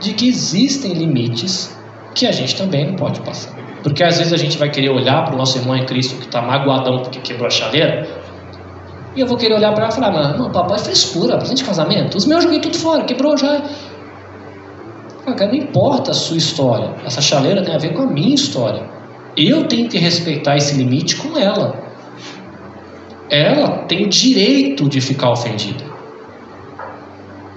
[0.00, 1.76] de que existem limites
[2.14, 3.52] que a gente também não pode passar.
[3.82, 6.26] Porque às vezes a gente vai querer olhar para o nosso irmão em Cristo que
[6.26, 8.22] está magoadão porque quebrou a chaleira
[9.14, 11.64] e eu vou querer olhar para ela e falar, mano, não, papai frescura, presente de
[11.64, 12.16] casamento.
[12.16, 13.62] Os meus eu joguei tudo fora, quebrou já.
[15.26, 16.94] Cara, não importa a sua história.
[17.04, 18.82] Essa chaleira tem a ver com a minha história.
[19.36, 21.91] Eu tenho que respeitar esse limite com ela.
[23.32, 25.82] Ela tem o direito de ficar ofendida.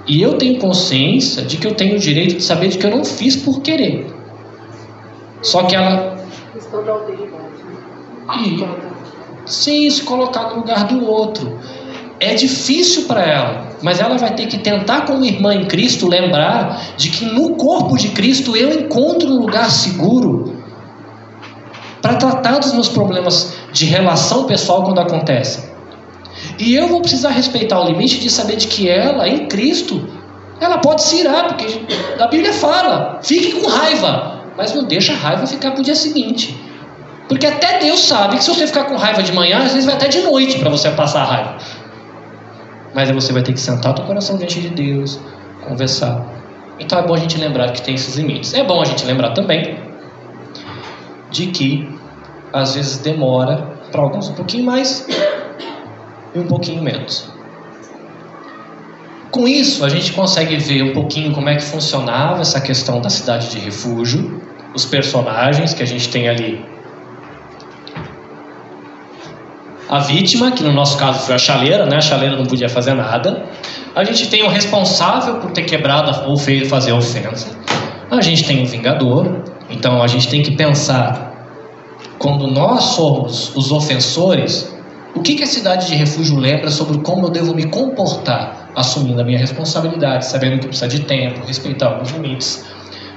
[0.08, 2.92] E eu tenho consciência de que eu tenho o direito de saber de que eu
[2.92, 4.08] não fiz por querer.
[5.42, 6.18] Só que ela.
[6.54, 7.44] Questão da alteridade.
[9.46, 11.60] Sim, se colocar no lugar do outro.
[12.22, 16.94] É difícil para ela, mas ela vai ter que tentar, como irmã em Cristo, lembrar
[16.96, 20.55] de que no corpo de Cristo eu encontro um lugar seguro
[22.06, 25.64] para tratar dos meus problemas de relação pessoal quando acontecem.
[26.60, 30.08] E eu vou precisar respeitar o limite de saber de que ela, em Cristo,
[30.62, 31.82] ela pode se irar, porque
[32.20, 35.96] a Bíblia fala: fique com raiva, mas não deixa a raiva ficar para o dia
[35.96, 36.56] seguinte.
[37.28, 39.96] Porque até Deus sabe que se você ficar com raiva de manhã, às vezes vai
[39.96, 41.58] até de noite para você passar a raiva.
[42.94, 45.20] Mas aí você vai ter que sentar o teu coração diante de Deus,
[45.68, 46.24] conversar.
[46.80, 48.54] Então é bom a gente lembrar que tem esses limites.
[48.54, 49.84] É bom a gente lembrar também
[51.32, 51.95] de que
[52.56, 53.58] às vezes demora
[53.92, 55.06] para alguns um pouquinho mais
[56.34, 57.30] e um pouquinho menos.
[59.30, 63.10] Com isso, a gente consegue ver um pouquinho como é que funcionava essa questão da
[63.10, 64.42] cidade de refúgio,
[64.74, 66.64] os personagens que a gente tem ali
[69.90, 71.98] a vítima, que no nosso caso foi a chaleira, né?
[71.98, 73.44] A chaleira não podia fazer nada.
[73.94, 77.50] A gente tem o responsável por ter quebrado ou feito fazer a ofensa.
[78.10, 79.44] A gente tem o vingador.
[79.70, 81.35] Então a gente tem que pensar
[82.20, 84.74] quando nós somos os ofensores,
[85.16, 89.22] o que, que a cidade de refúgio lembra sobre como eu devo me comportar, assumindo
[89.22, 92.66] a minha responsabilidade, sabendo que precisa de tempo, respeitar alguns limites.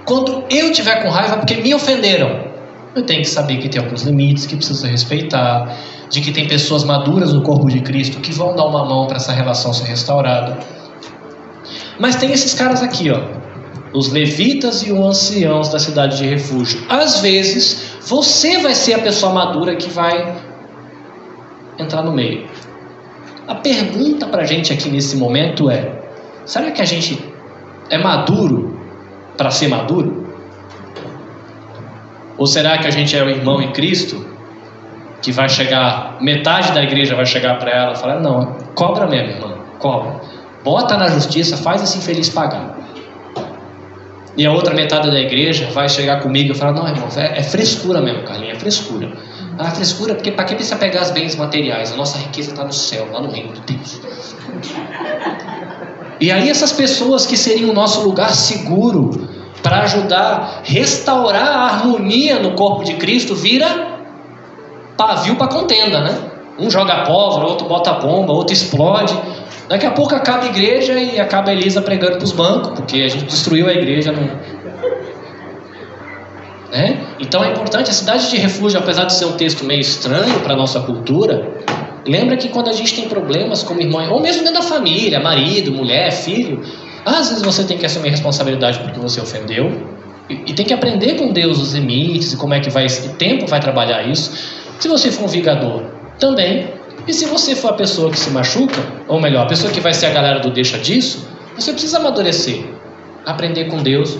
[0.05, 2.49] Quando eu tiver com raiva porque me ofenderam,
[2.95, 5.77] eu tenho que saber que tem alguns limites que preciso respeitar
[6.09, 9.17] de que tem pessoas maduras no corpo de Cristo que vão dar uma mão para
[9.17, 10.59] essa relação ser restaurada.
[11.99, 13.21] Mas tem esses caras aqui, ó,
[13.93, 16.81] os levitas e os anciãos da cidade de refúgio.
[16.89, 20.37] Às vezes, você vai ser a pessoa madura que vai
[21.79, 22.47] entrar no meio.
[23.47, 26.03] A pergunta para a gente aqui nesse momento é:
[26.45, 27.19] será que a gente
[27.89, 28.79] é maduro
[29.37, 30.27] para ser maduro?
[32.37, 34.25] Ou será que a gente é o irmão em Cristo
[35.21, 39.31] que vai chegar, metade da igreja vai chegar para ela e falar: Não, cobra mesmo,
[39.31, 40.21] irmã, cobra.
[40.63, 42.78] Bota na justiça, faz esse infeliz pagar.
[44.39, 47.43] E a outra metade da igreja vai chegar comigo e falar: Não, irmão, é, é
[47.43, 49.13] frescura mesmo, Carlinhos, é frescura.
[49.59, 51.93] Ah, frescura, porque para que precisa pegar os bens materiais?
[51.93, 54.01] A nossa riqueza está no céu, lá no reino de Deus.
[56.21, 59.29] E aí essas pessoas que seriam o nosso lugar seguro
[59.61, 63.99] para ajudar restaurar a harmonia no corpo de Cristo, vira
[64.97, 66.28] pavio para contenda, né?
[66.59, 69.17] Um joga pólvora, outro bota bomba, outro explode.
[69.69, 73.03] Daqui a pouco acaba a igreja e acaba a Elisa pregando para os bancos, porque
[73.03, 74.13] a gente destruiu a igreja.
[74.13, 74.23] No...
[76.73, 77.07] Né?
[77.21, 80.55] Então é importante, a cidade de refúgio, apesar de ser um texto meio estranho para
[80.55, 81.49] a nossa cultura,
[82.07, 85.71] lembra que quando a gente tem problemas como irmão, ou mesmo dentro da família, marido,
[85.71, 86.63] mulher, filho,
[87.05, 89.99] às vezes você tem que assumir responsabilidade porque você ofendeu,
[90.29, 93.47] e, tem que aprender com Deus os limites e como é que vai, o tempo
[93.47, 94.31] vai trabalhar isso.
[94.79, 95.83] Se você for um vingador,
[96.19, 96.75] também.
[97.07, 99.95] E se você for a pessoa que se machuca, ou melhor, a pessoa que vai
[99.95, 102.65] ser a galera do deixa disso, você precisa amadurecer,
[103.25, 104.19] aprender com Deus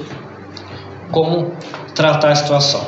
[1.11, 1.53] como
[1.95, 2.87] tratar a situação.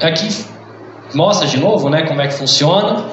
[0.00, 0.28] Aqui
[1.14, 3.04] mostra de novo, né, como é que funciona,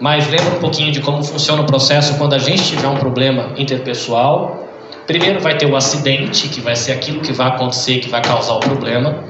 [0.00, 3.52] mas lembra um pouquinho de como funciona o processo quando a gente tiver um problema
[3.56, 4.68] interpessoal.
[5.06, 8.54] Primeiro vai ter o acidente, que vai ser aquilo que vai acontecer, que vai causar
[8.54, 9.24] o problema.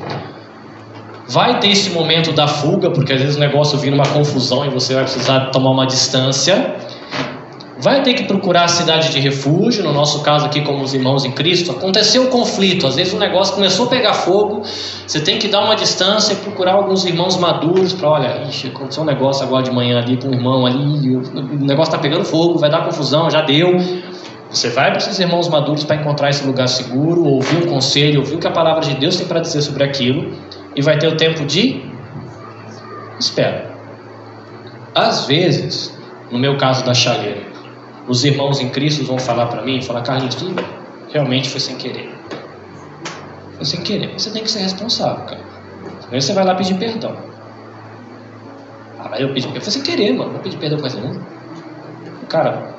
[1.29, 4.71] Vai ter esse momento da fuga, porque às vezes o negócio vira uma confusão e
[4.71, 6.77] você vai precisar tomar uma distância.
[7.79, 11.25] Vai ter que procurar a cidade de refúgio, no nosso caso aqui, como os irmãos
[11.25, 11.73] em Cristo.
[11.73, 14.63] Aconteceu um conflito, às vezes o negócio começou a pegar fogo,
[15.07, 19.03] você tem que dar uma distância e procurar alguns irmãos maduros para, olha, ixi, aconteceu
[19.03, 22.59] um negócio agora de manhã ali com um irmão ali, o negócio está pegando fogo,
[22.59, 23.77] vai dar confusão, já deu.
[24.49, 28.37] Você vai para esses irmãos maduros para encontrar esse lugar seguro, ouvir um conselho, ouvir
[28.37, 30.33] o que a palavra de Deus tem para dizer sobre aquilo
[30.77, 31.83] e vai ter o tempo de
[33.19, 33.75] espera.
[34.95, 35.99] Às vezes,
[36.31, 37.43] no meu caso da chaleira,
[38.07, 40.37] os irmãos em Cristo vão falar para mim, falar, Carlinhos,
[41.13, 42.15] realmente foi sem querer.
[43.57, 44.13] Foi sem querer.
[44.13, 45.41] Você tem que ser responsável, cara.
[46.13, 47.17] Aí você vai lá pedir perdão.
[49.11, 50.35] Aí eu pedi, eu foi sem querer, mano.
[50.35, 51.27] Não pedir perdão coisa nenhuma.
[52.29, 52.75] Cara,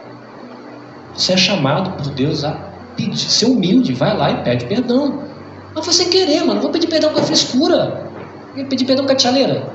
[1.14, 2.52] você é chamado por Deus a
[2.96, 5.27] pedir, ser humilde, vai lá e pede perdão.
[5.74, 6.62] Mas foi sem querer, mano.
[6.62, 8.10] Vou pedir perdão com a frescura.
[8.56, 9.74] Vou pedir perdão com a chaleira.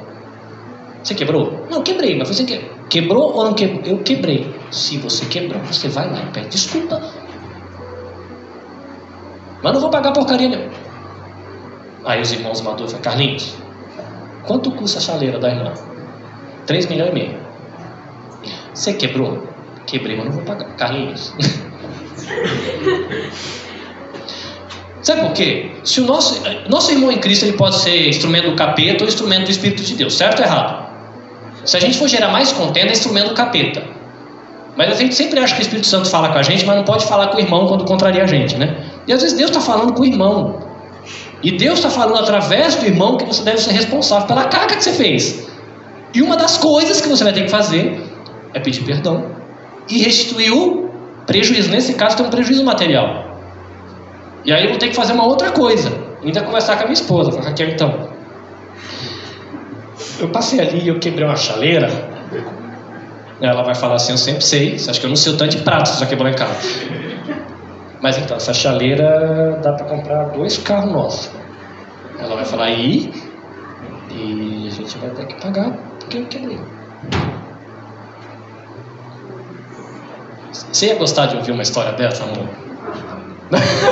[1.02, 1.66] Você quebrou?
[1.68, 2.70] Não, quebrei, mas foi sem querer.
[2.88, 3.82] Quebrou ou não quebrou?
[3.84, 4.54] Eu quebrei.
[4.70, 7.02] Se você quebrou, você vai lá e pede desculpa.
[9.62, 10.72] Mas não vou pagar porcaria nenhuma.
[12.04, 13.56] Aí os irmãos maduros falam, Carlinhos,
[14.44, 15.72] quanto custa a chaleira da irmã?
[16.66, 17.38] 3 milhões e meio.
[18.74, 19.46] Você quebrou?
[19.86, 20.74] Quebrei, mas não vou pagar.
[20.76, 21.32] Carlinhos.
[25.02, 25.72] Sabe por quê?
[25.82, 29.44] Se o nosso, nosso irmão em Cristo ele pode ser instrumento do capeta ou instrumento
[29.44, 30.90] do Espírito de Deus, certo ou errado?
[31.64, 33.82] Se a gente for gerar mais contenda, é instrumento do capeta.
[34.76, 36.84] Mas a gente sempre acha que o Espírito Santo fala com a gente, mas não
[36.84, 38.84] pode falar com o irmão quando contraria a gente, né?
[39.06, 40.60] E às vezes Deus está falando com o irmão.
[41.42, 44.84] E Deus está falando através do irmão que você deve ser responsável pela caca que
[44.84, 45.48] você fez.
[46.14, 48.00] E uma das coisas que você vai ter que fazer
[48.54, 49.32] é pedir perdão
[49.88, 50.88] e restituir o
[51.26, 51.70] prejuízo.
[51.70, 53.21] Nesse caso, tem um prejuízo material.
[54.44, 55.92] E aí eu vou ter que fazer uma outra coisa.
[56.22, 57.30] Ainda conversar com a minha esposa.
[57.30, 58.08] Falar, Raquel, então.
[60.18, 61.88] Eu passei ali e eu quebrei uma chaleira.
[63.40, 64.78] Ela vai falar assim, eu sempre sei.
[64.78, 66.60] Você acha que eu não sei o tanto de pratos que quebrou em casa.
[68.00, 71.30] Mas então, essa chaleira dá para comprar dois carros nossos.
[72.18, 73.12] Ela vai falar, aí
[74.10, 76.60] e a gente vai ter que pagar porque eu quebrei.
[80.52, 82.48] Você ia gostar de ouvir uma história dessa, amor?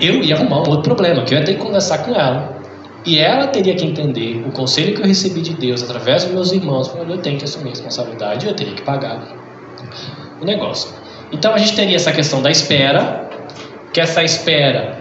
[0.00, 2.58] eu ia arrumar um outro problema, que eu ia ter que conversar com ela.
[3.04, 6.52] E ela teria que entender o conselho que eu recebi de Deus através dos meus
[6.52, 6.92] irmãos.
[6.94, 9.22] Eu tenho que assumir a responsabilidade, eu teria que pagar
[10.40, 10.90] o negócio.
[11.32, 13.30] Então a gente teria essa questão da espera,
[13.92, 14.98] que essa espera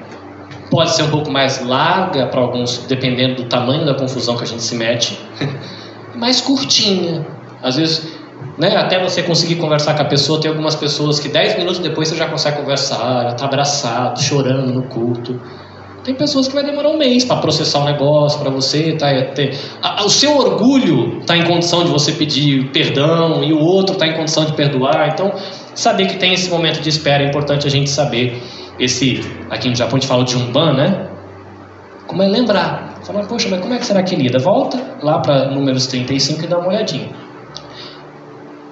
[0.70, 4.48] pode ser um pouco mais larga para alguns, dependendo do tamanho da confusão que a
[4.48, 5.20] gente se mete,
[6.16, 7.26] mais curtinha.
[7.62, 8.17] Às vezes
[8.58, 12.08] né, até você conseguir conversar com a pessoa, tem algumas pessoas que 10 minutos depois
[12.08, 15.40] você já consegue conversar, já está abraçado, chorando no culto.
[16.04, 19.10] Tem pessoas que vai demorar um mês para processar o um negócio, para você tá,
[19.36, 19.58] ter.
[19.82, 24.08] A, o seu orgulho está em condição de você pedir perdão e o outro está
[24.08, 25.10] em condição de perdoar.
[25.10, 25.34] Então,
[25.76, 28.42] saber que tem esse momento de espera é importante a gente saber.
[28.80, 31.10] Esse, aqui no Japão a gente fala de Umban, né?
[32.08, 33.00] Como é lembrar?
[33.04, 34.40] Falar, poxa, mas como é que será que lida?
[34.40, 37.27] Volta lá para números 35 e dá uma olhadinha.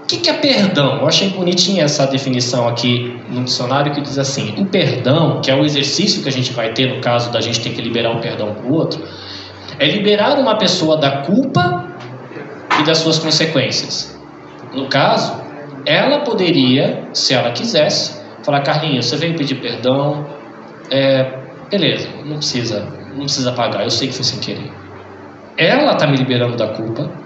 [0.06, 1.00] O que, que é perdão?
[1.00, 5.56] Eu achei bonitinha essa definição aqui no dicionário que diz assim: o perdão, que é
[5.56, 8.22] o exercício que a gente vai ter no caso da gente ter que liberar um
[8.22, 9.04] perdão para o outro,
[9.80, 11.88] é liberar uma pessoa da culpa
[12.80, 14.16] e das suas consequências.
[14.76, 15.42] No caso,
[15.88, 20.24] ela poderia, se ela quisesse, falar: Carlinhos, você veio pedir perdão,
[20.92, 21.34] é,
[21.72, 24.72] beleza, não precisa, não precisa pagar, eu sei que foi sem querer.
[25.58, 27.25] Ela está me liberando da culpa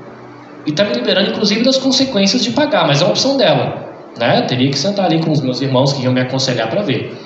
[0.65, 3.89] e está me liberando, inclusive, das consequências de pagar, mas é uma opção dela.
[4.17, 4.41] Né?
[4.41, 7.17] Teria que sentar ali com os meus irmãos que iam me aconselhar para ver.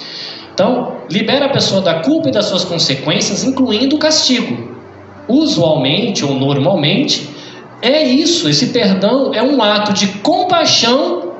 [0.54, 4.72] Então, libera a pessoa da culpa e das suas consequências, incluindo o castigo.
[5.28, 7.30] Usualmente ou normalmente,
[7.82, 8.48] é isso.
[8.48, 11.34] Esse perdão é um ato de compaixão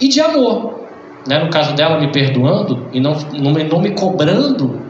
[0.00, 0.80] e de amor.
[1.26, 1.38] Né?
[1.38, 4.83] No caso dela, me perdoando e não, não, não me cobrando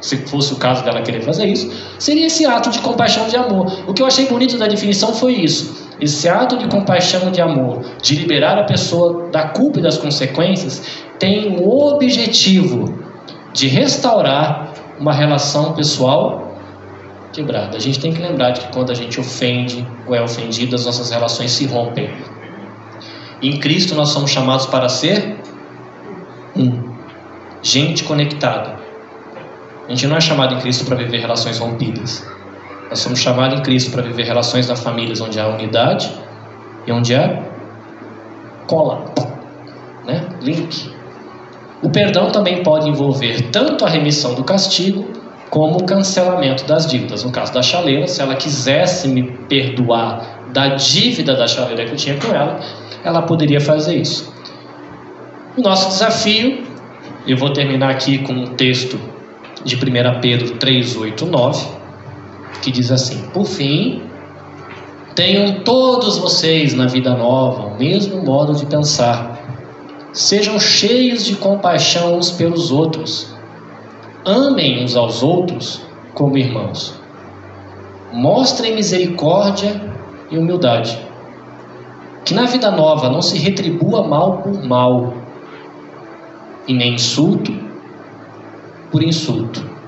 [0.00, 3.66] se fosse o caso dela querer fazer isso, seria esse ato de compaixão de amor.
[3.86, 5.88] O que eu achei bonito da definição foi isso.
[6.00, 10.82] Esse ato de compaixão de amor, de liberar a pessoa da culpa e das consequências,
[11.18, 12.98] tem o objetivo
[13.52, 16.56] de restaurar uma relação pessoal
[17.32, 17.76] quebrada.
[17.76, 20.86] A gente tem que lembrar de que quando a gente ofende ou é ofendido, as
[20.86, 22.10] nossas relações se rompem.
[23.42, 25.40] Em Cristo nós somos chamados para ser
[26.56, 26.88] um.
[27.62, 28.77] Gente conectada.
[29.88, 32.22] A gente não é chamado em Cristo para viver relações rompidas.
[32.90, 36.12] Nós somos chamados em Cristo para viver relações na família onde há unidade
[36.86, 37.42] e onde há
[38.66, 39.06] cola,
[40.04, 40.26] né?
[40.42, 40.92] link.
[41.82, 45.08] O perdão também pode envolver tanto a remissão do castigo
[45.48, 47.24] como o cancelamento das dívidas.
[47.24, 51.96] No caso da chaleira, se ela quisesse me perdoar da dívida da chaleira que eu
[51.96, 52.60] tinha com ela,
[53.02, 54.30] ela poderia fazer isso.
[55.56, 56.62] O nosso desafio,
[57.26, 59.00] eu vou terminar aqui com um texto
[59.64, 61.78] de 1 Pedro 3, 8, 9
[62.62, 64.02] que diz assim: Por fim,
[65.14, 69.38] tenham todos vocês na vida nova o mesmo modo de pensar.
[70.12, 73.34] Sejam cheios de compaixão uns pelos outros.
[74.24, 75.82] Amem uns aos outros
[76.14, 76.94] como irmãos.
[78.12, 79.80] Mostrem misericórdia
[80.30, 80.98] e humildade.
[82.24, 85.14] Que na vida nova não se retribua mal por mal,
[86.66, 87.67] e nem insulto
[88.90, 89.78] por insulto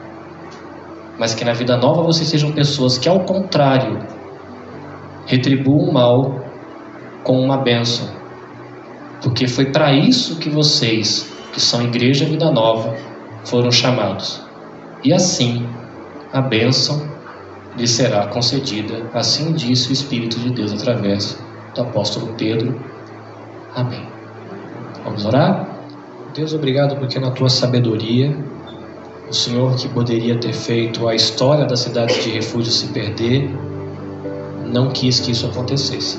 [1.20, 3.98] mas que na vida nova vocês sejam pessoas que, ao contrário,
[5.26, 6.42] retribuam o mal
[7.22, 8.08] com uma bênção.
[9.22, 12.96] Porque foi para isso que vocês, que são Igreja Vida Nova,
[13.44, 14.42] foram chamados.
[15.04, 15.68] E assim
[16.32, 17.06] a bênção
[17.76, 19.10] lhe será concedida.
[19.12, 21.38] Assim disse o Espírito de Deus através
[21.74, 22.82] do apóstolo Pedro.
[23.74, 24.08] Amém.
[25.04, 25.68] Vamos orar?
[26.34, 28.34] Deus, obrigado porque na tua sabedoria
[29.30, 33.48] o Senhor que poderia ter feito a história das cidades de refúgio se perder,
[34.66, 36.18] não quis que isso acontecesse.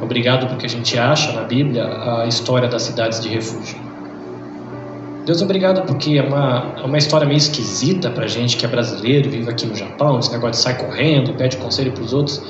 [0.00, 3.78] Obrigado porque a gente acha na Bíblia a história das cidades de refúgio.
[5.26, 9.28] Deus, obrigado porque é uma, é uma história meio esquisita para gente que é brasileiro,
[9.28, 12.42] vive aqui no Japão, esse negócio de sai correndo, pede conselho para os outros.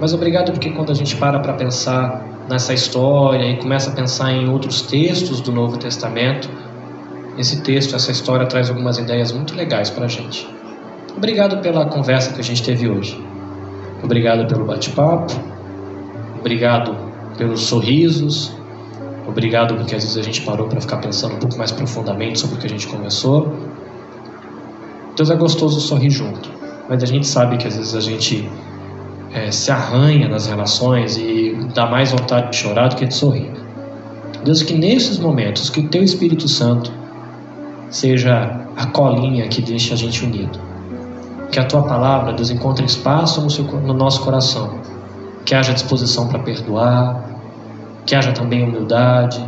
[0.00, 4.32] Mas obrigado porque quando a gente para para pensar nessa história e começa a pensar
[4.32, 6.48] em outros textos do Novo Testamento,
[7.38, 10.48] esse texto, essa história traz algumas ideias muito legais para a gente.
[11.16, 13.18] Obrigado pela conversa que a gente teve hoje.
[14.02, 15.32] Obrigado pelo bate-papo.
[16.38, 16.96] Obrigado
[17.36, 18.52] pelos sorrisos.
[19.26, 22.56] Obrigado porque às vezes a gente parou para ficar pensando um pouco mais profundamente sobre
[22.56, 23.54] o que a gente conversou.
[25.16, 26.50] Deus é gostoso sorrir junto,
[26.88, 28.48] mas a gente sabe que às vezes a gente
[29.32, 33.50] é, se arranha nas relações e dá mais vontade de chorar do que de sorrir.
[34.44, 36.92] Deus, que nesses momentos que o Teu Espírito Santo
[37.92, 40.58] seja a colinha que deixa a gente unido.
[41.52, 44.80] Que a tua palavra, Deus, encontre espaço no, seu, no nosso coração.
[45.44, 47.22] Que haja disposição para perdoar,
[48.06, 49.40] que haja também humildade,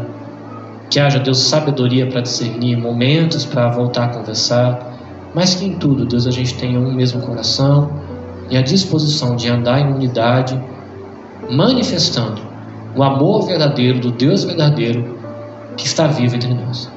[0.91, 4.93] que haja, Deus, sabedoria para discernir momentos para voltar a conversar,
[5.35, 7.91] mas que em tudo, Deus, a gente tenha um mesmo coração
[8.51, 10.61] e a disposição de andar em unidade,
[11.51, 12.43] manifestando
[12.95, 15.19] o amor verdadeiro do Deus verdadeiro
[15.77, 16.94] que está vivo entre nós.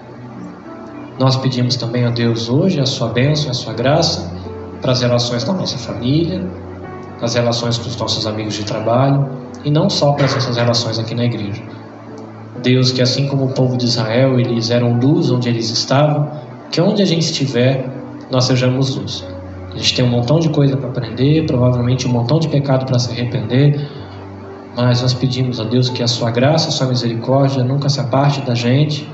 [1.20, 4.32] Nós pedimos também a Deus hoje a sua bênção, a sua graça
[4.82, 6.47] para as relações da nossa família,
[7.20, 9.28] as relações com os nossos amigos de trabalho
[9.65, 11.63] e não só para essas relações aqui na igreja.
[12.61, 16.30] Deus, que assim como o povo de Israel, eles eram luz onde eles estavam,
[16.70, 17.89] que onde a gente estiver,
[18.30, 19.26] nós sejamos luz.
[19.74, 22.99] A gente tem um montão de coisa para aprender, provavelmente um montão de pecado para
[22.99, 23.89] se arrepender,
[24.76, 28.41] mas nós pedimos a Deus que a sua graça, a sua misericórdia nunca se aparte
[28.41, 29.09] da gente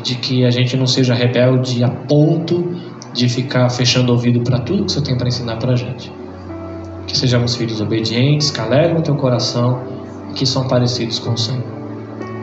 [0.00, 2.74] e de que a gente não seja rebelde a ponto
[3.12, 6.10] de ficar fechando ouvido para tudo que você tem para ensinar para a gente.
[7.06, 9.82] Que sejamos filhos obedientes, que alegrem o teu coração
[10.30, 11.64] e que são parecidos com o Senhor.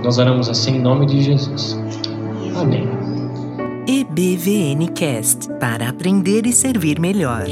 [0.04, 1.78] Nós oramos assim em nome de Jesus.
[2.56, 2.88] Amém.
[3.88, 7.48] EBVN Cast para aprender e servir melhor.